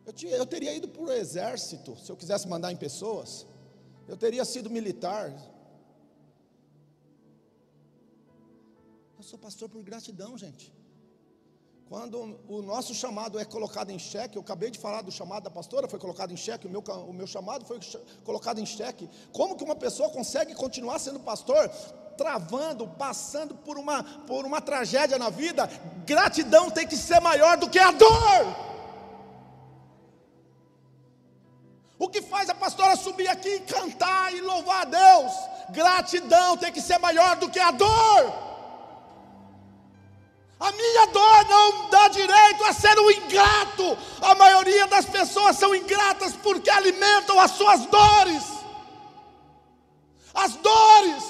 [0.07, 3.45] Eu, tinha, eu teria ido para o exército, se eu quisesse mandar em pessoas.
[4.07, 5.33] Eu teria sido militar.
[9.19, 10.73] Eu sou pastor por gratidão, gente.
[11.93, 15.51] Quando o nosso chamado é colocado em xeque, eu acabei de falar do chamado da
[15.51, 17.79] pastora, foi colocado em xeque, o meu, o meu chamado foi
[18.25, 19.11] colocado em xeque.
[19.31, 21.69] Como que uma pessoa consegue continuar sendo pastor
[22.17, 25.69] travando, passando por uma, por uma tragédia na vida,
[26.07, 28.57] gratidão tem que ser maior do que a dor.
[31.99, 35.33] O que faz a pastora subir aqui e cantar e louvar a Deus?
[35.69, 38.52] Gratidão tem que ser maior do que a dor.
[40.63, 43.99] A minha dor não dá direito a ser um ingrato.
[44.21, 48.45] A maioria das pessoas são ingratas porque alimentam as suas dores.
[50.33, 51.25] As dores.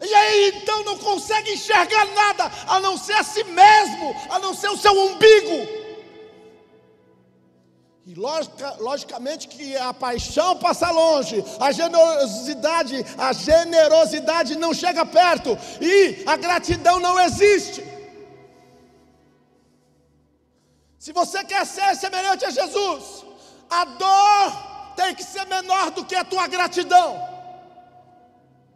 [0.00, 4.54] E aí então não consegue enxergar nada a não ser a si mesmo, a não
[4.54, 5.81] ser o seu umbigo.
[8.04, 15.56] E logica, logicamente que a paixão passa longe, a generosidade, a generosidade não chega perto
[15.80, 17.84] e a gratidão não existe.
[20.98, 23.24] Se você quer ser semelhante a Jesus,
[23.70, 24.52] a dor
[24.96, 27.32] tem que ser menor do que a tua gratidão.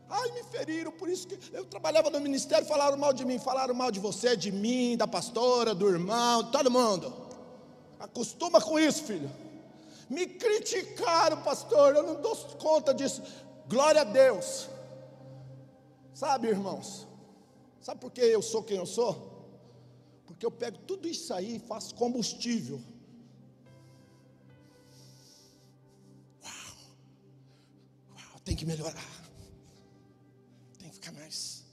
[0.08, 3.74] Ai, me feriram, por isso que eu trabalhava no ministério, falaram mal de mim, falaram
[3.74, 7.25] mal de você, de mim, da pastora, do irmão, todo mundo.
[7.98, 9.30] Acostuma com isso, filho.
[10.08, 13.22] Me criticaram, pastor, eu não dou conta disso.
[13.68, 14.68] Glória a Deus.
[16.14, 17.06] Sabe, irmãos?
[17.80, 19.36] Sabe por que eu sou quem eu sou?
[20.26, 22.80] Porque eu pego tudo isso aí e faço combustível.
[26.42, 26.76] Uau,
[28.12, 29.10] uau, tem que melhorar.
[30.78, 31.64] Tem que ficar mais.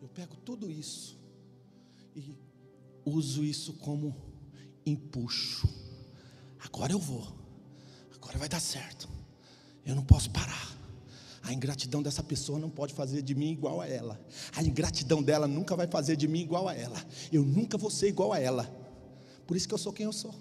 [0.00, 1.18] Eu pego tudo isso
[2.14, 2.36] e
[3.04, 4.16] uso isso como
[4.84, 5.68] empuxo.
[6.58, 7.26] Agora eu vou.
[8.14, 9.08] Agora vai dar certo.
[9.84, 10.74] Eu não posso parar.
[11.42, 14.18] A ingratidão dessa pessoa não pode fazer de mim igual a ela.
[14.56, 17.04] A ingratidão dela nunca vai fazer de mim igual a ela.
[17.30, 18.64] Eu nunca vou ser igual a ela.
[19.46, 20.34] Por isso que eu sou quem eu sou.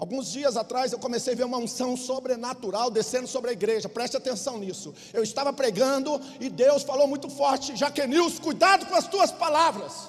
[0.00, 4.16] Alguns dias atrás eu comecei a ver uma unção sobrenatural descendo sobre a igreja, preste
[4.16, 4.94] atenção nisso.
[5.12, 10.08] Eu estava pregando e Deus falou muito forte: Jaquenils, cuidado com as tuas palavras.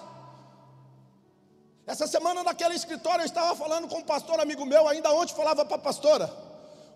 [1.86, 5.66] Essa semana naquele escritório eu estava falando com um pastor amigo meu, ainda ontem falava
[5.66, 6.34] para a pastora,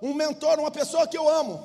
[0.02, 1.62] um mentor, uma pessoa que eu amo.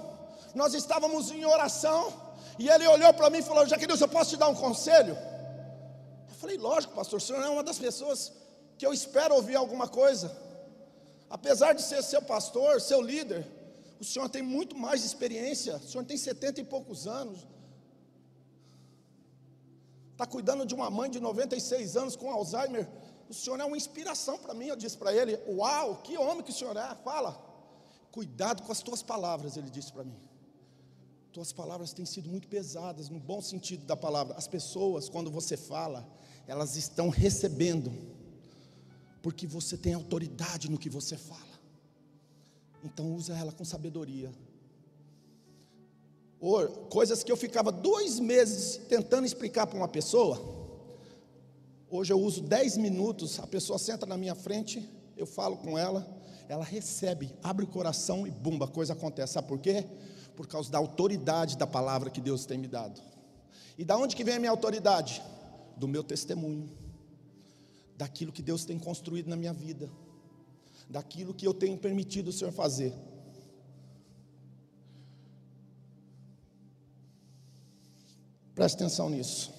[0.52, 2.12] Nós estávamos em oração
[2.58, 5.16] e ele olhou para mim e falou: Jaquenils, eu posso te dar um conselho?
[6.28, 8.32] Eu falei: Lógico, pastor, o senhor é uma das pessoas
[8.76, 10.49] que eu espero ouvir alguma coisa.
[11.30, 13.46] Apesar de ser seu pastor, seu líder,
[14.00, 17.46] o senhor tem muito mais experiência, o senhor tem setenta e poucos anos.
[20.10, 22.86] Está cuidando de uma mãe de 96 anos com Alzheimer.
[23.28, 24.66] O senhor é uma inspiração para mim.
[24.66, 26.94] Eu disse para ele: Uau, que homem que o senhor é.
[26.96, 27.32] Fala.
[28.10, 30.18] Cuidado com as tuas palavras, ele disse para mim.
[31.32, 34.36] Tuas palavras têm sido muito pesadas, no bom sentido da palavra.
[34.36, 36.04] As pessoas, quando você fala,
[36.46, 37.92] elas estão recebendo
[39.22, 41.40] porque você tem autoridade no que você fala.
[42.82, 44.32] Então usa ela com sabedoria.
[46.38, 50.40] Ou coisas que eu ficava dois meses tentando explicar para uma pessoa.
[51.90, 56.06] Hoje eu uso dez minutos, a pessoa senta na minha frente, eu falo com ela,
[56.48, 59.34] ela recebe, abre o coração e bumba, a coisa acontece.
[59.34, 59.84] Sabe por quê?
[60.34, 63.02] Por causa da autoridade da palavra que Deus tem me dado.
[63.76, 65.22] E da onde que vem a minha autoridade?
[65.76, 66.70] Do meu testemunho
[68.00, 69.86] daquilo que Deus tem construído na minha vida,
[70.88, 72.94] daquilo que eu tenho permitido o Senhor fazer.
[78.54, 79.52] Preste atenção nisso.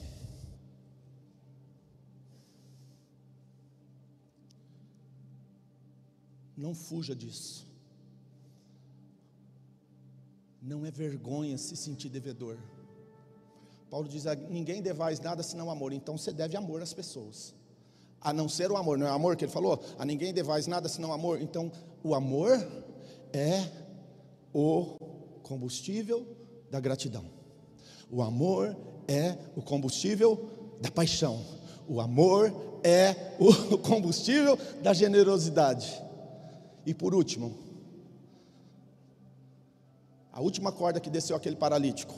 [6.57, 7.67] Não fuja disso.
[10.59, 12.57] Não é vergonha se sentir devedor.
[13.91, 15.93] Paulo diz: ninguém devais nada senão amor.
[15.93, 17.60] Então você deve amor às pessoas
[18.21, 18.97] a não ser o amor.
[18.97, 19.83] Não é amor que ele falou?
[19.97, 21.41] A ninguém devais nada senão amor.
[21.41, 21.71] Então,
[22.03, 22.65] o amor
[23.33, 23.65] é
[24.53, 24.97] o
[25.41, 26.25] combustível
[26.69, 27.25] da gratidão.
[28.09, 30.49] O amor é o combustível
[30.79, 31.43] da paixão.
[31.87, 32.53] O amor
[32.83, 36.01] é o combustível da generosidade.
[36.85, 37.55] E por último,
[40.31, 42.15] a última corda que desceu aquele paralítico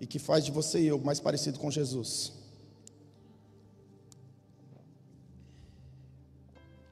[0.00, 2.39] e que faz de você e eu mais parecido com Jesus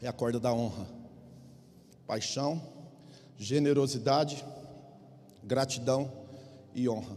[0.01, 0.87] é a corda da honra.
[2.07, 2.63] Paixão,
[3.37, 4.45] generosidade,
[5.45, 6.11] gratidão
[6.75, 7.17] e honra.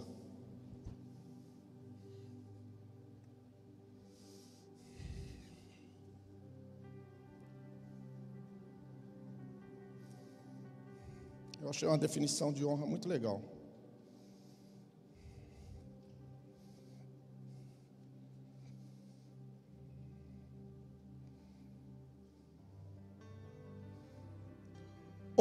[11.62, 13.42] Eu achei uma definição de honra muito legal.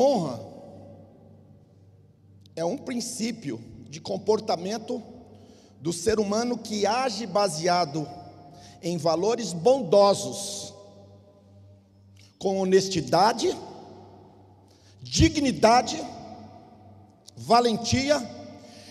[0.00, 0.40] Honra
[2.56, 5.02] é um princípio de comportamento
[5.78, 8.08] do ser humano que age baseado
[8.82, 10.72] em valores bondosos,
[12.38, 13.54] com honestidade,
[15.02, 16.02] dignidade,
[17.36, 18.26] valentia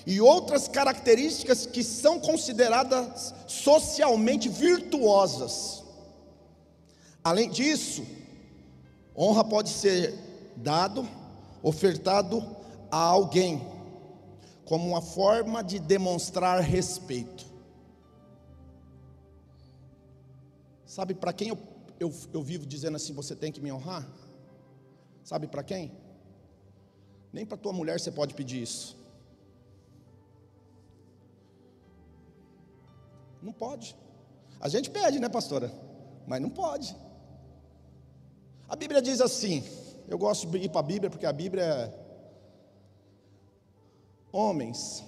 [0.06, 5.84] e outras características que são consideradas socialmente virtuosas.
[7.24, 8.06] Além disso,
[9.18, 10.29] honra pode ser
[10.60, 11.08] dado,
[11.64, 12.44] ofertado
[12.92, 13.62] a alguém,
[14.66, 17.46] como uma forma de demonstrar respeito.
[20.86, 21.58] Sabe para quem eu,
[22.00, 24.08] eu, eu vivo dizendo assim: você tem que me honrar?
[25.24, 25.92] Sabe para quem?
[27.32, 28.98] Nem para tua mulher você pode pedir isso.
[33.42, 33.96] Não pode.
[34.60, 35.72] A gente pede, né, pastora?
[36.28, 36.96] Mas não pode.
[38.68, 39.64] A Bíblia diz assim:
[40.10, 42.10] eu gosto de ir para a Bíblia porque a Bíblia é.
[44.32, 45.04] Homens,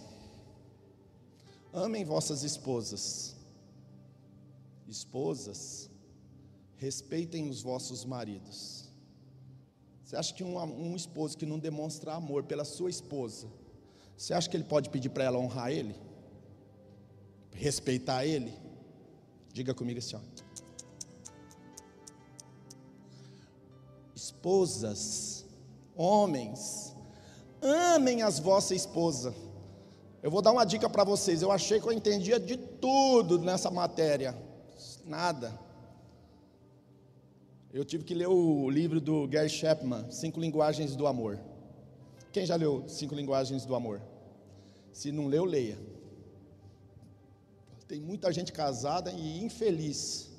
[1.73, 3.35] amem vossas esposas.
[4.87, 5.89] Esposas,
[6.77, 8.89] respeitem os vossos maridos.
[10.03, 13.47] Você acha que um, um esposo que não demonstra amor pela sua esposa,
[14.17, 15.95] você acha que ele pode pedir para ela honrar ele?
[17.53, 18.53] Respeitar ele?
[19.53, 20.19] Diga comigo assim, ó.
[24.41, 25.45] Esposas,
[25.95, 26.95] homens,
[27.61, 29.35] amem as vossas esposas.
[30.23, 31.43] Eu vou dar uma dica para vocês.
[31.43, 34.35] Eu achei que eu entendia de tudo nessa matéria.
[35.05, 35.53] Nada.
[37.71, 41.39] Eu tive que ler o livro do Gary Chapman, Cinco Linguagens do Amor.
[42.31, 44.01] Quem já leu Cinco Linguagens do Amor?
[44.91, 45.77] Se não leu, leia.
[47.87, 50.30] Tem muita gente casada e infeliz.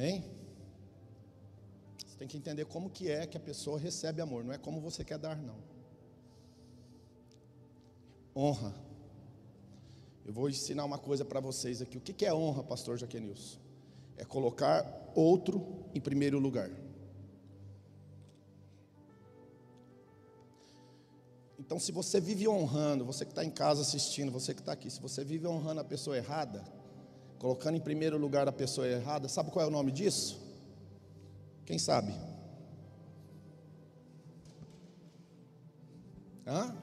[0.00, 0.24] Amém?
[2.06, 4.80] Você tem que entender como que é que a pessoa recebe amor, não é como
[4.80, 5.58] você quer dar, não.
[8.34, 8.74] Honra.
[10.24, 11.98] Eu vou ensinar uma coisa para vocês aqui.
[11.98, 13.58] O que é honra, pastor Jaquenilson?
[14.16, 16.70] É colocar outro em primeiro lugar.
[21.58, 24.90] Então, se você vive honrando, você que está em casa assistindo, você que está aqui,
[24.90, 26.79] se você vive honrando a pessoa errada,
[27.40, 30.38] colocando em primeiro lugar a pessoa errada, sabe qual é o nome disso?
[31.64, 32.12] Quem sabe?
[36.46, 36.76] Hã?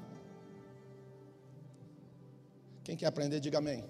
[2.83, 3.85] Quem quer aprender, diga amém.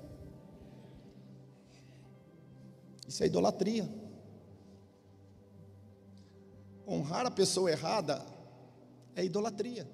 [3.07, 3.89] Isso é idolatria.
[6.85, 8.25] Honrar a pessoa errada
[9.15, 9.87] é idolatria.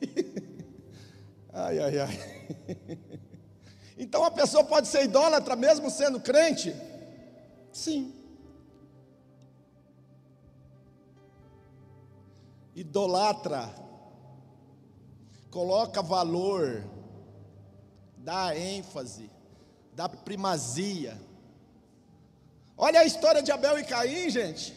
[1.52, 2.18] ai, ai, ai.
[4.00, 6.72] Então a pessoa pode ser idólatra mesmo sendo crente?
[7.72, 8.18] Sim.
[12.80, 13.74] idolatra,
[15.50, 16.84] coloca valor,
[18.16, 19.28] dá ênfase,
[19.92, 21.20] dá primazia.
[22.76, 24.72] Olha a história de Abel e Caim, gente.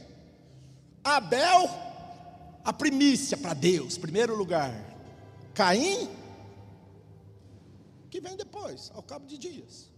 [1.03, 1.69] Abel,
[2.63, 4.73] a primícia para Deus, primeiro lugar.
[5.53, 6.09] Caim,
[8.09, 9.91] que vem depois, ao cabo de dias.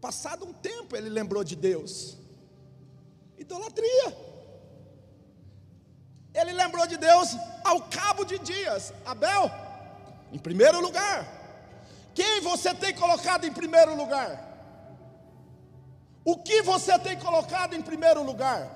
[0.00, 2.16] Passado um tempo, ele lembrou de Deus.
[3.38, 4.16] Idolatria.
[6.34, 7.30] Ele lembrou de Deus
[7.64, 8.92] ao cabo de dias.
[9.04, 9.50] Abel,
[10.32, 11.26] em primeiro lugar.
[12.14, 14.30] Quem você tem colocado em primeiro lugar?
[16.24, 18.75] O que você tem colocado em primeiro lugar?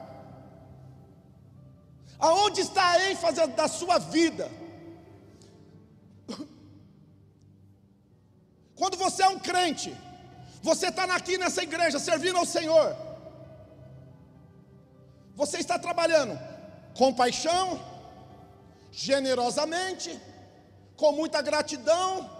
[2.21, 4.51] Aonde está a ênfase da sua vida?
[8.75, 9.97] Quando você é um crente,
[10.63, 12.97] você está aqui nessa igreja servindo ao Senhor,
[15.35, 16.39] você está trabalhando,
[16.95, 17.81] com paixão,
[18.91, 20.21] generosamente,
[20.97, 22.31] com muita gratidão,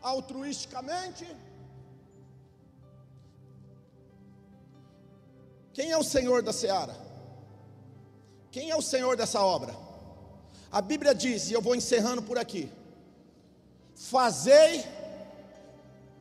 [0.00, 1.26] altruisticamente.
[5.74, 7.03] Quem é o Senhor da seara?
[8.54, 9.74] Quem é o Senhor dessa obra?
[10.70, 12.70] A Bíblia diz, e eu vou encerrando por aqui:
[13.96, 14.86] Fazei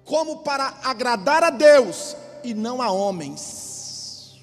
[0.04, 4.34] como para agradar a Deus e não a homens.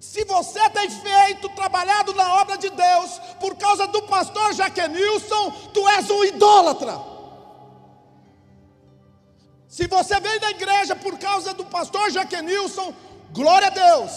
[0.00, 5.88] Se você tem feito, trabalhado na obra de Deus, por causa do pastor Jaquenilson, tu
[5.90, 7.00] és um idólatra.
[9.68, 12.92] Se você vem da igreja por causa do pastor Jaquenilson,
[13.32, 14.12] glória a Deus.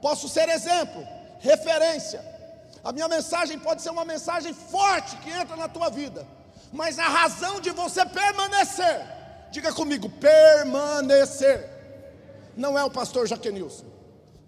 [0.00, 1.06] Posso ser exemplo,
[1.40, 2.24] referência.
[2.84, 6.26] A minha mensagem pode ser uma mensagem forte que entra na tua vida,
[6.72, 9.04] mas a razão de você permanecer,
[9.50, 11.68] diga comigo, permanecer,
[12.56, 13.98] não é o pastor Jaquenilson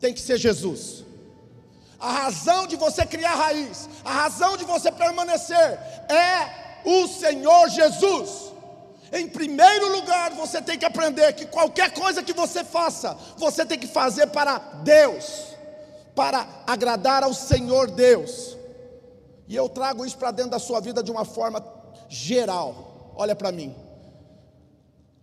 [0.00, 1.04] tem que ser Jesus.
[2.00, 8.49] A razão de você criar raiz, a razão de você permanecer é o Senhor Jesus.
[9.12, 13.78] Em primeiro lugar, você tem que aprender que qualquer coisa que você faça, você tem
[13.78, 15.48] que fazer para Deus,
[16.14, 18.56] para agradar ao Senhor Deus.
[19.48, 21.64] E eu trago isso para dentro da sua vida de uma forma
[22.08, 23.12] geral.
[23.16, 23.74] Olha para mim.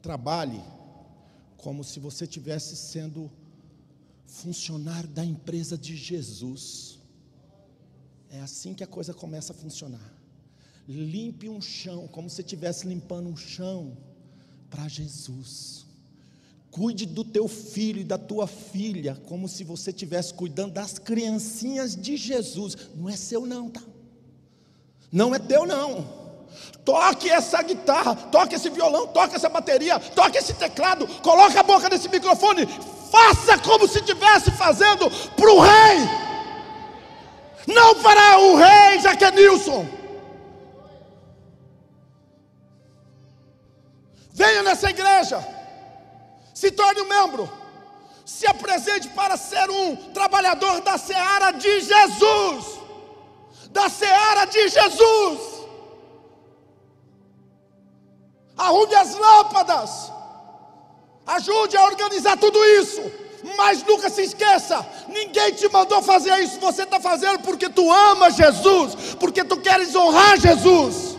[0.01, 0.61] Trabalhe
[1.55, 3.31] como se você estivesse sendo
[4.25, 6.99] funcionário da empresa de Jesus.
[8.29, 10.16] É assim que a coisa começa a funcionar.
[10.87, 13.97] Limpe um chão, como se estivesse limpando um chão
[14.69, 15.85] para Jesus.
[16.71, 21.95] Cuide do teu filho e da tua filha, como se você estivesse cuidando das criancinhas
[21.95, 22.77] de Jesus.
[22.95, 23.81] Não é seu, não, tá?
[25.11, 26.27] Não é teu, não.
[26.85, 31.89] Toque essa guitarra, toque esse violão, toque essa bateria, toque esse teclado, coloque a boca
[31.89, 32.65] nesse microfone,
[33.11, 35.99] faça como se estivesse fazendo para o rei,
[37.67, 39.96] não para o rei Jaquenilson.
[44.39, 45.37] Venha nessa igreja,
[46.53, 47.51] se torne um membro,
[48.23, 52.65] se apresente para ser um trabalhador da seara de Jesus,
[53.71, 55.57] da seara de Jesus.
[58.57, 60.11] arrume as lâmpadas,
[61.25, 63.01] ajude a organizar tudo isso.
[63.55, 68.31] Mas nunca se esqueça, ninguém te mandou fazer isso, você está fazendo porque tu ama
[68.31, 71.16] Jesus, porque tu queres honrar Jesus.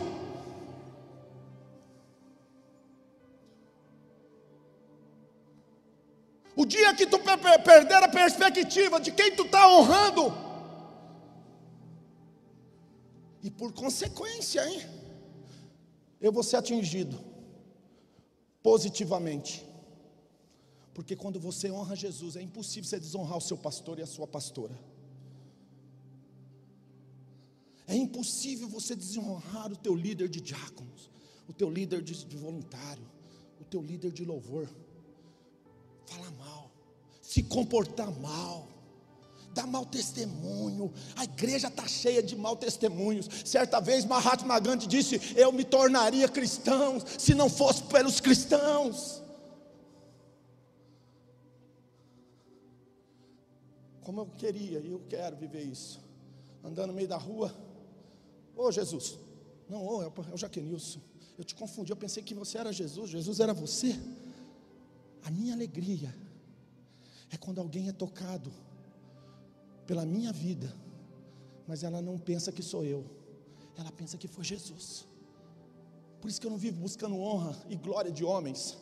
[6.78, 10.24] Dia que tu perder a perspectiva de quem tu está honrando,
[13.42, 14.82] e por consequência, hein,
[16.20, 17.16] eu vou ser atingido
[18.62, 19.64] positivamente.
[20.92, 24.26] Porque quando você honra Jesus, é impossível você desonrar o seu pastor e a sua
[24.26, 24.76] pastora.
[27.86, 31.08] É impossível você desonrar o teu líder de diáconos,
[31.48, 33.06] o teu líder de, voluntário,
[33.60, 34.68] o teu líder de louvor.
[36.04, 36.67] Falar mal,
[37.28, 38.66] se comportar mal
[39.52, 40.92] dá mau testemunho.
[41.16, 43.28] A igreja está cheia de mau testemunhos.
[43.44, 49.20] Certa vez Mahatma Gandhi disse: Eu me tornaria cristão se não fosse pelos cristãos.
[54.02, 56.00] Como eu queria e eu quero viver isso.
[56.64, 57.54] Andando no meio da rua.
[58.56, 59.18] Ô oh, Jesus.
[59.68, 61.00] Não, oh, é o Jaquenilson.
[61.36, 63.10] Eu te confundi, eu pensei que você era Jesus.
[63.10, 63.98] Jesus era você.
[65.24, 66.14] A minha alegria
[67.30, 68.52] é quando alguém é tocado
[69.86, 70.74] pela minha vida,
[71.66, 73.04] mas ela não pensa que sou eu,
[73.76, 75.06] ela pensa que foi Jesus.
[76.20, 78.76] Por isso que eu não vivo buscando honra e glória de homens.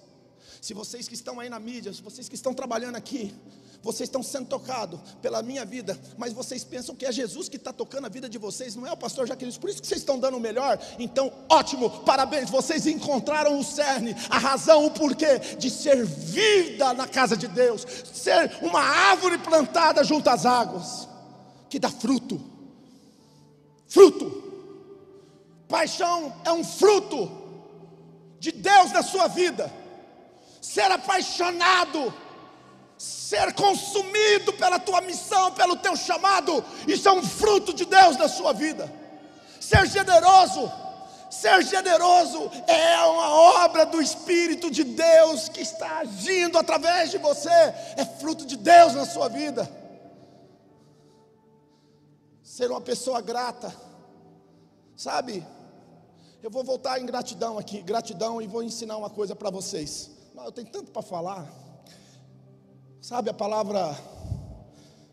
[0.60, 3.34] Se vocês que estão aí na mídia, se vocês que estão trabalhando aqui,
[3.82, 7.72] vocês estão sendo tocados pela minha vida, mas vocês pensam que é Jesus que está
[7.72, 10.18] tocando a vida de vocês, não é o pastor Jaqueline, por isso que vocês estão
[10.18, 10.78] dando o melhor.
[10.98, 17.06] Então, ótimo, parabéns, vocês encontraram o cerne, a razão, o porquê de ser vida na
[17.06, 21.08] casa de Deus, ser uma árvore plantada junto às águas,
[21.68, 22.40] que dá fruto.
[23.86, 24.44] Fruto.
[25.68, 27.30] Paixão é um fruto
[28.38, 29.72] de Deus na sua vida.
[30.60, 32.12] Ser apaixonado
[32.98, 38.28] ser consumido pela tua missão, pelo teu chamado, isso é um fruto de Deus na
[38.28, 38.90] sua vida.
[39.60, 40.70] Ser generoso,
[41.30, 43.30] ser generoso é uma
[43.64, 48.94] obra do Espírito de Deus que está agindo através de você, é fruto de Deus
[48.94, 49.68] na sua vida.
[52.42, 53.74] Ser uma pessoa grata,
[54.96, 55.44] sabe?
[56.42, 60.10] Eu vou voltar em gratidão aqui, gratidão, e vou ensinar uma coisa para vocês.
[60.36, 61.65] Eu tenho tanto para falar.
[63.06, 63.96] Sabe a palavra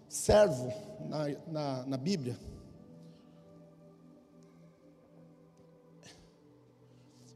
[0.09, 0.73] servo
[1.07, 2.35] na, na, na Bíblia?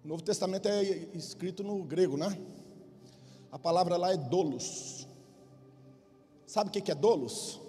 [0.04, 0.82] O Novo Testamento é
[1.14, 2.36] escrito no grego, né?
[3.52, 5.08] A palavra lá é dolos.
[6.48, 7.62] Sabe o que é dolos?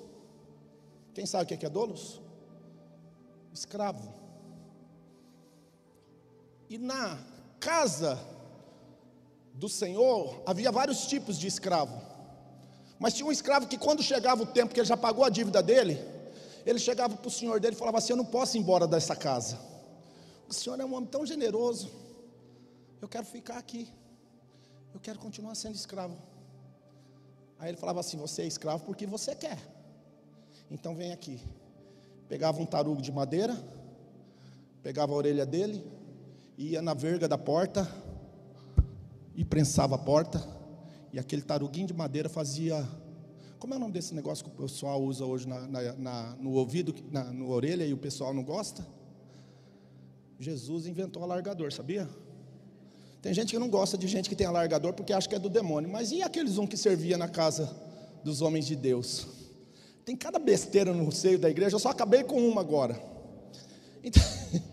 [1.12, 2.22] Quem sabe o que é dolos?
[3.52, 4.14] Escravo.
[6.70, 7.22] E na
[7.60, 8.18] casa
[9.52, 12.07] do Senhor havia vários tipos de escravo.
[12.98, 15.62] Mas tinha um escravo que, quando chegava o tempo que ele já pagou a dívida
[15.62, 16.02] dele,
[16.66, 19.14] ele chegava para o senhor dele e falava assim: Eu não posso ir embora dessa
[19.14, 19.58] casa.
[20.48, 21.90] O senhor é um homem tão generoso.
[23.00, 23.88] Eu quero ficar aqui.
[24.92, 26.16] Eu quero continuar sendo escravo.
[27.58, 29.58] Aí ele falava assim: Você é escravo porque você quer.
[30.70, 31.40] Então vem aqui.
[32.28, 33.56] Pegava um tarugo de madeira,
[34.82, 35.86] pegava a orelha dele,
[36.58, 37.88] ia na verga da porta
[39.34, 40.57] e prensava a porta
[41.12, 42.86] e aquele taruguinho de madeira fazia.
[43.58, 46.52] Como é o nome desse negócio que o pessoal usa hoje na, na, na, no
[46.52, 48.86] ouvido, na orelha e o pessoal não gosta?
[50.38, 52.08] Jesus inventou alargador, sabia?
[53.20, 55.48] Tem gente que não gosta de gente que tem alargador porque acha que é do
[55.48, 55.90] demônio.
[55.90, 57.74] Mas e aqueles um que servia na casa
[58.22, 59.26] dos homens de Deus?
[60.04, 62.98] Tem cada besteira no seio da igreja, eu só acabei com uma agora.
[64.02, 64.22] Então,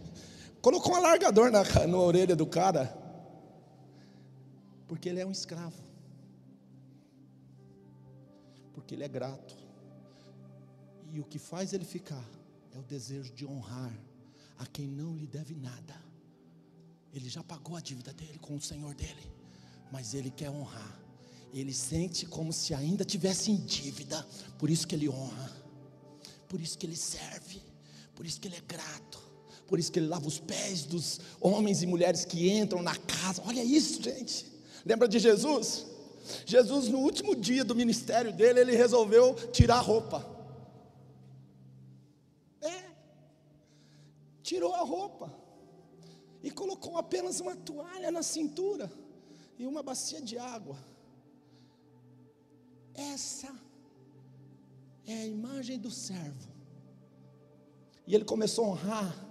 [0.61, 2.95] colocou um alargador na, na orelha do cara,
[4.87, 5.75] porque ele é um escravo,
[8.75, 9.55] porque ele é grato,
[11.11, 12.23] e o que faz ele ficar
[12.73, 13.97] é o desejo de honrar
[14.57, 15.95] a quem não lhe deve nada.
[17.13, 19.31] Ele já pagou a dívida dele com o Senhor dele,
[19.89, 20.99] mas ele quer honrar.
[21.53, 24.21] Ele sente como se ainda tivesse em dívida,
[24.59, 25.51] por isso que ele honra,
[26.49, 27.61] por isso que ele serve,
[28.13, 29.19] por isso que ele é grato,
[29.65, 33.41] por isso que ele lava os pés dos homens e mulheres que entram na casa.
[33.45, 34.45] Olha isso, gente.
[34.85, 35.94] Lembra de Jesus?
[36.45, 40.25] Jesus, no último dia do ministério dele, ele resolveu tirar a roupa.
[42.61, 42.83] É,
[44.41, 45.31] tirou a roupa
[46.43, 48.91] e colocou apenas uma toalha na cintura
[49.57, 50.77] e uma bacia de água.
[52.93, 53.53] Essa
[55.05, 56.47] é a imagem do servo.
[58.07, 59.25] E ele começou a honrar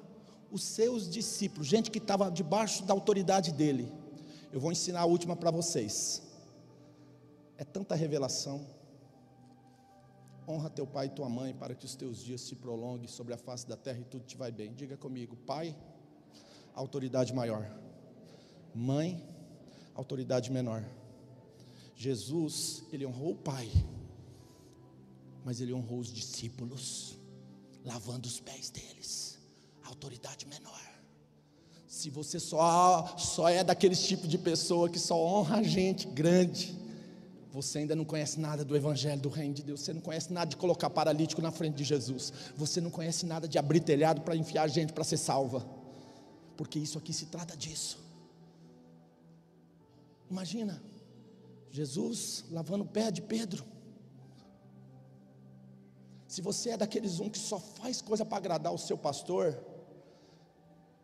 [0.51, 3.91] os seus discípulos, gente que estava debaixo da autoridade dele.
[4.53, 6.23] Eu vou ensinar a última para vocês.
[7.57, 8.67] É tanta revelação.
[10.47, 13.39] Honra teu pai e tua mãe para que os teus dias se prolonguem sobre a
[13.39, 14.75] face da terra e tudo te vai bem.
[14.75, 15.75] Diga comigo, pai,
[16.75, 17.71] autoridade maior.
[18.75, 19.27] Mãe,
[19.95, 20.85] autoridade menor.
[21.97, 23.71] Jesus, ele honrou o pai,
[25.45, 27.17] mas ele honrou os discípulos,
[27.85, 29.39] lavando os pés deles.
[29.85, 30.81] Autoridade menor.
[31.87, 36.77] Se você só, só é daqueles tipo de pessoa que só honra a gente grande,
[37.55, 39.81] você ainda não conhece nada do Evangelho do Reino de Deus.
[39.81, 42.33] Você não conhece nada de colocar paralítico na frente de Jesus.
[42.57, 45.65] Você não conhece nada de abrir telhado para enfiar gente para ser salva.
[46.57, 47.97] Porque isso aqui se trata disso.
[50.29, 50.83] Imagina,
[51.71, 53.65] Jesus lavando o pé de Pedro.
[56.27, 59.57] Se você é daqueles um que só faz coisa para agradar o seu pastor,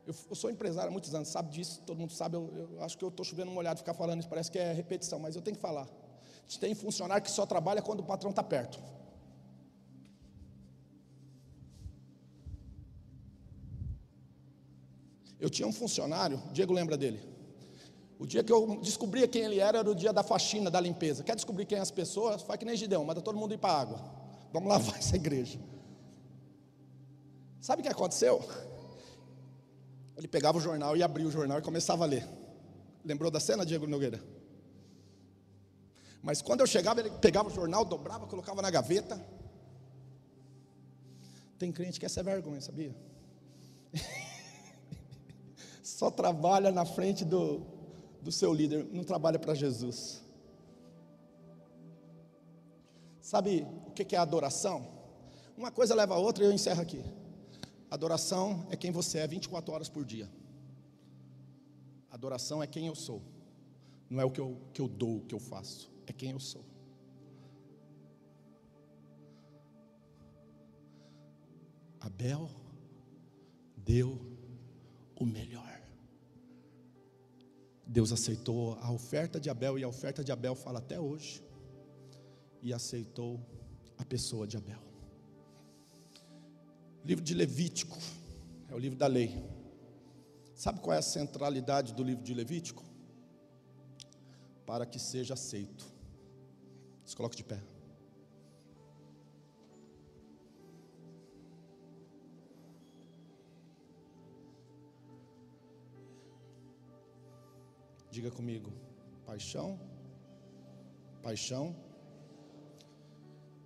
[0.04, 2.34] eu, eu, sou empresário há muitos anos, sabe disso, todo mundo sabe.
[2.34, 5.20] Eu, eu acho que eu estou chovendo molhado ficar falando isso, parece que é repetição,
[5.20, 5.86] mas eu tenho que falar.
[6.60, 8.80] Tem funcionário que só trabalha quando o patrão está perto.
[15.38, 17.20] Eu tinha um funcionário, Diego lembra dele.
[18.18, 21.24] O dia que eu descobria quem ele era era o dia da faxina, da limpeza.
[21.24, 22.42] Quer descobrir quem é as pessoas?
[22.42, 24.04] Faz que nem Gideão, manda todo mundo ir para a água.
[24.52, 25.58] Vamos lavar essa igreja.
[27.60, 28.42] Sabe o que aconteceu?
[30.16, 32.28] Ele pegava o jornal e abria o jornal e começava a ler.
[33.02, 34.22] Lembrou da cena, Diego Nogueira?
[36.22, 39.24] Mas quando eu chegava, ele pegava o jornal, dobrava, colocava na gaveta.
[41.58, 42.94] Tem crente que essa é vergonha, sabia?
[45.82, 47.62] Só trabalha na frente do,
[48.20, 50.22] do seu líder, não trabalha para Jesus.
[53.20, 54.86] Sabe o que é adoração?
[55.56, 57.02] Uma coisa leva a outra e eu encerro aqui.
[57.90, 60.30] Adoração é quem você é 24 horas por dia.
[62.10, 63.22] Adoração é quem eu sou.
[64.08, 66.40] Não é o que eu, que eu dou, o que eu faço é quem eu
[66.40, 66.64] sou.
[72.00, 72.50] Abel
[73.76, 74.18] deu
[75.14, 75.80] o melhor.
[77.86, 81.42] Deus aceitou a oferta de Abel e a oferta de Abel fala até hoje.
[82.62, 83.40] E aceitou
[83.98, 84.82] a pessoa de Abel.
[87.04, 87.98] Livro de Levítico
[88.68, 89.42] é o livro da lei.
[90.54, 92.84] Sabe qual é a centralidade do livro de Levítico?
[94.66, 95.89] Para que seja aceito.
[97.10, 97.60] Se coloque de pé.
[108.12, 108.70] Diga comigo:
[109.26, 109.80] paixão,
[111.20, 111.74] paixão,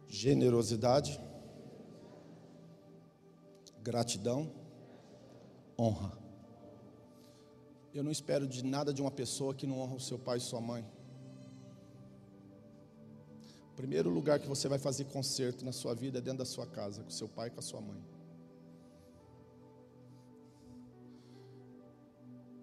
[0.09, 1.21] generosidade,
[3.83, 4.51] gratidão,
[5.79, 6.17] honra.
[7.93, 10.41] Eu não espero de nada de uma pessoa que não honra o seu pai e
[10.41, 10.94] sua mãe.
[13.75, 16.65] O primeiro lugar que você vai fazer conserto na sua vida é dentro da sua
[16.65, 18.01] casa, com seu pai e com a sua mãe.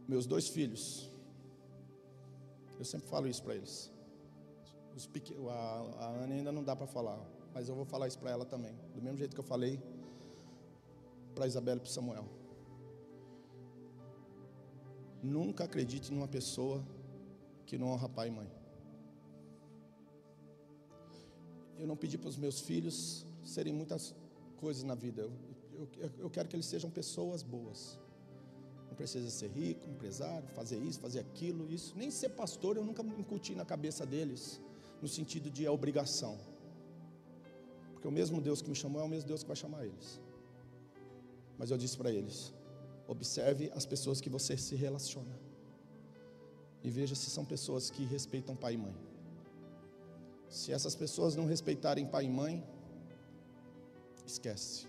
[0.07, 1.11] Meus dois filhos,
[2.79, 3.91] eu sempre falo isso para eles.
[5.11, 5.49] Pequ...
[5.49, 5.53] A,
[5.99, 7.19] a Ana ainda não dá para falar,
[7.53, 9.83] mas eu vou falar isso para ela também, do mesmo jeito que eu falei
[11.35, 12.25] para Isabela e para Samuel.
[15.21, 16.81] Nunca acredite numa pessoa
[17.65, 18.60] que não honra pai e mãe.
[21.81, 24.13] eu não pedi para os meus filhos serem muitas
[24.57, 25.23] coisas na vida.
[25.23, 27.99] Eu, eu, eu quero que eles sejam pessoas boas.
[28.87, 31.97] Não precisa ser rico, empresário, fazer isso, fazer aquilo, isso.
[31.97, 34.61] Nem ser pastor eu nunca incuti na cabeça deles,
[35.01, 36.37] no sentido de é obrigação.
[37.93, 40.21] Porque o mesmo Deus que me chamou é o mesmo Deus que vai chamar eles.
[41.57, 42.53] Mas eu disse para eles:
[43.07, 45.35] observe as pessoas que você se relaciona.
[46.83, 49.10] E veja se são pessoas que respeitam pai e mãe.
[50.51, 52.61] Se essas pessoas não respeitarem pai e mãe,
[54.25, 54.85] esquece.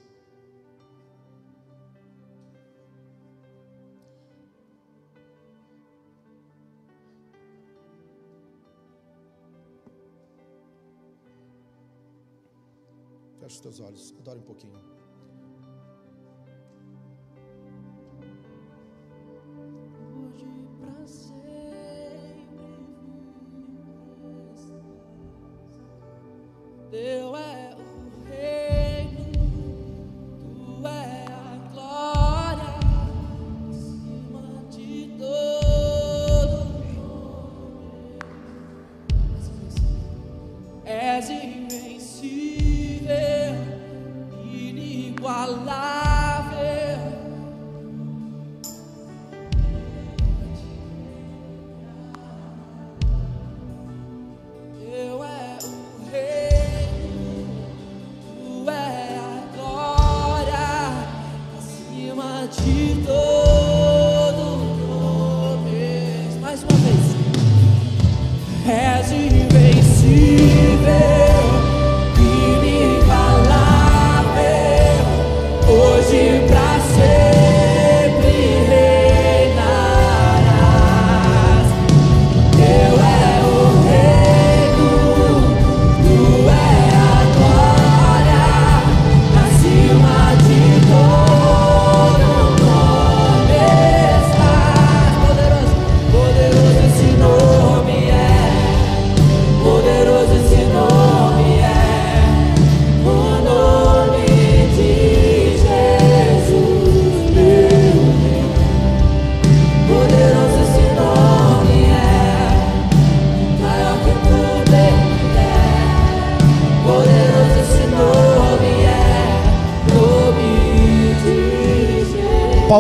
[13.39, 15.02] Feche os teus olhos, adora um pouquinho.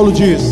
[0.03, 0.52] Paulo diz: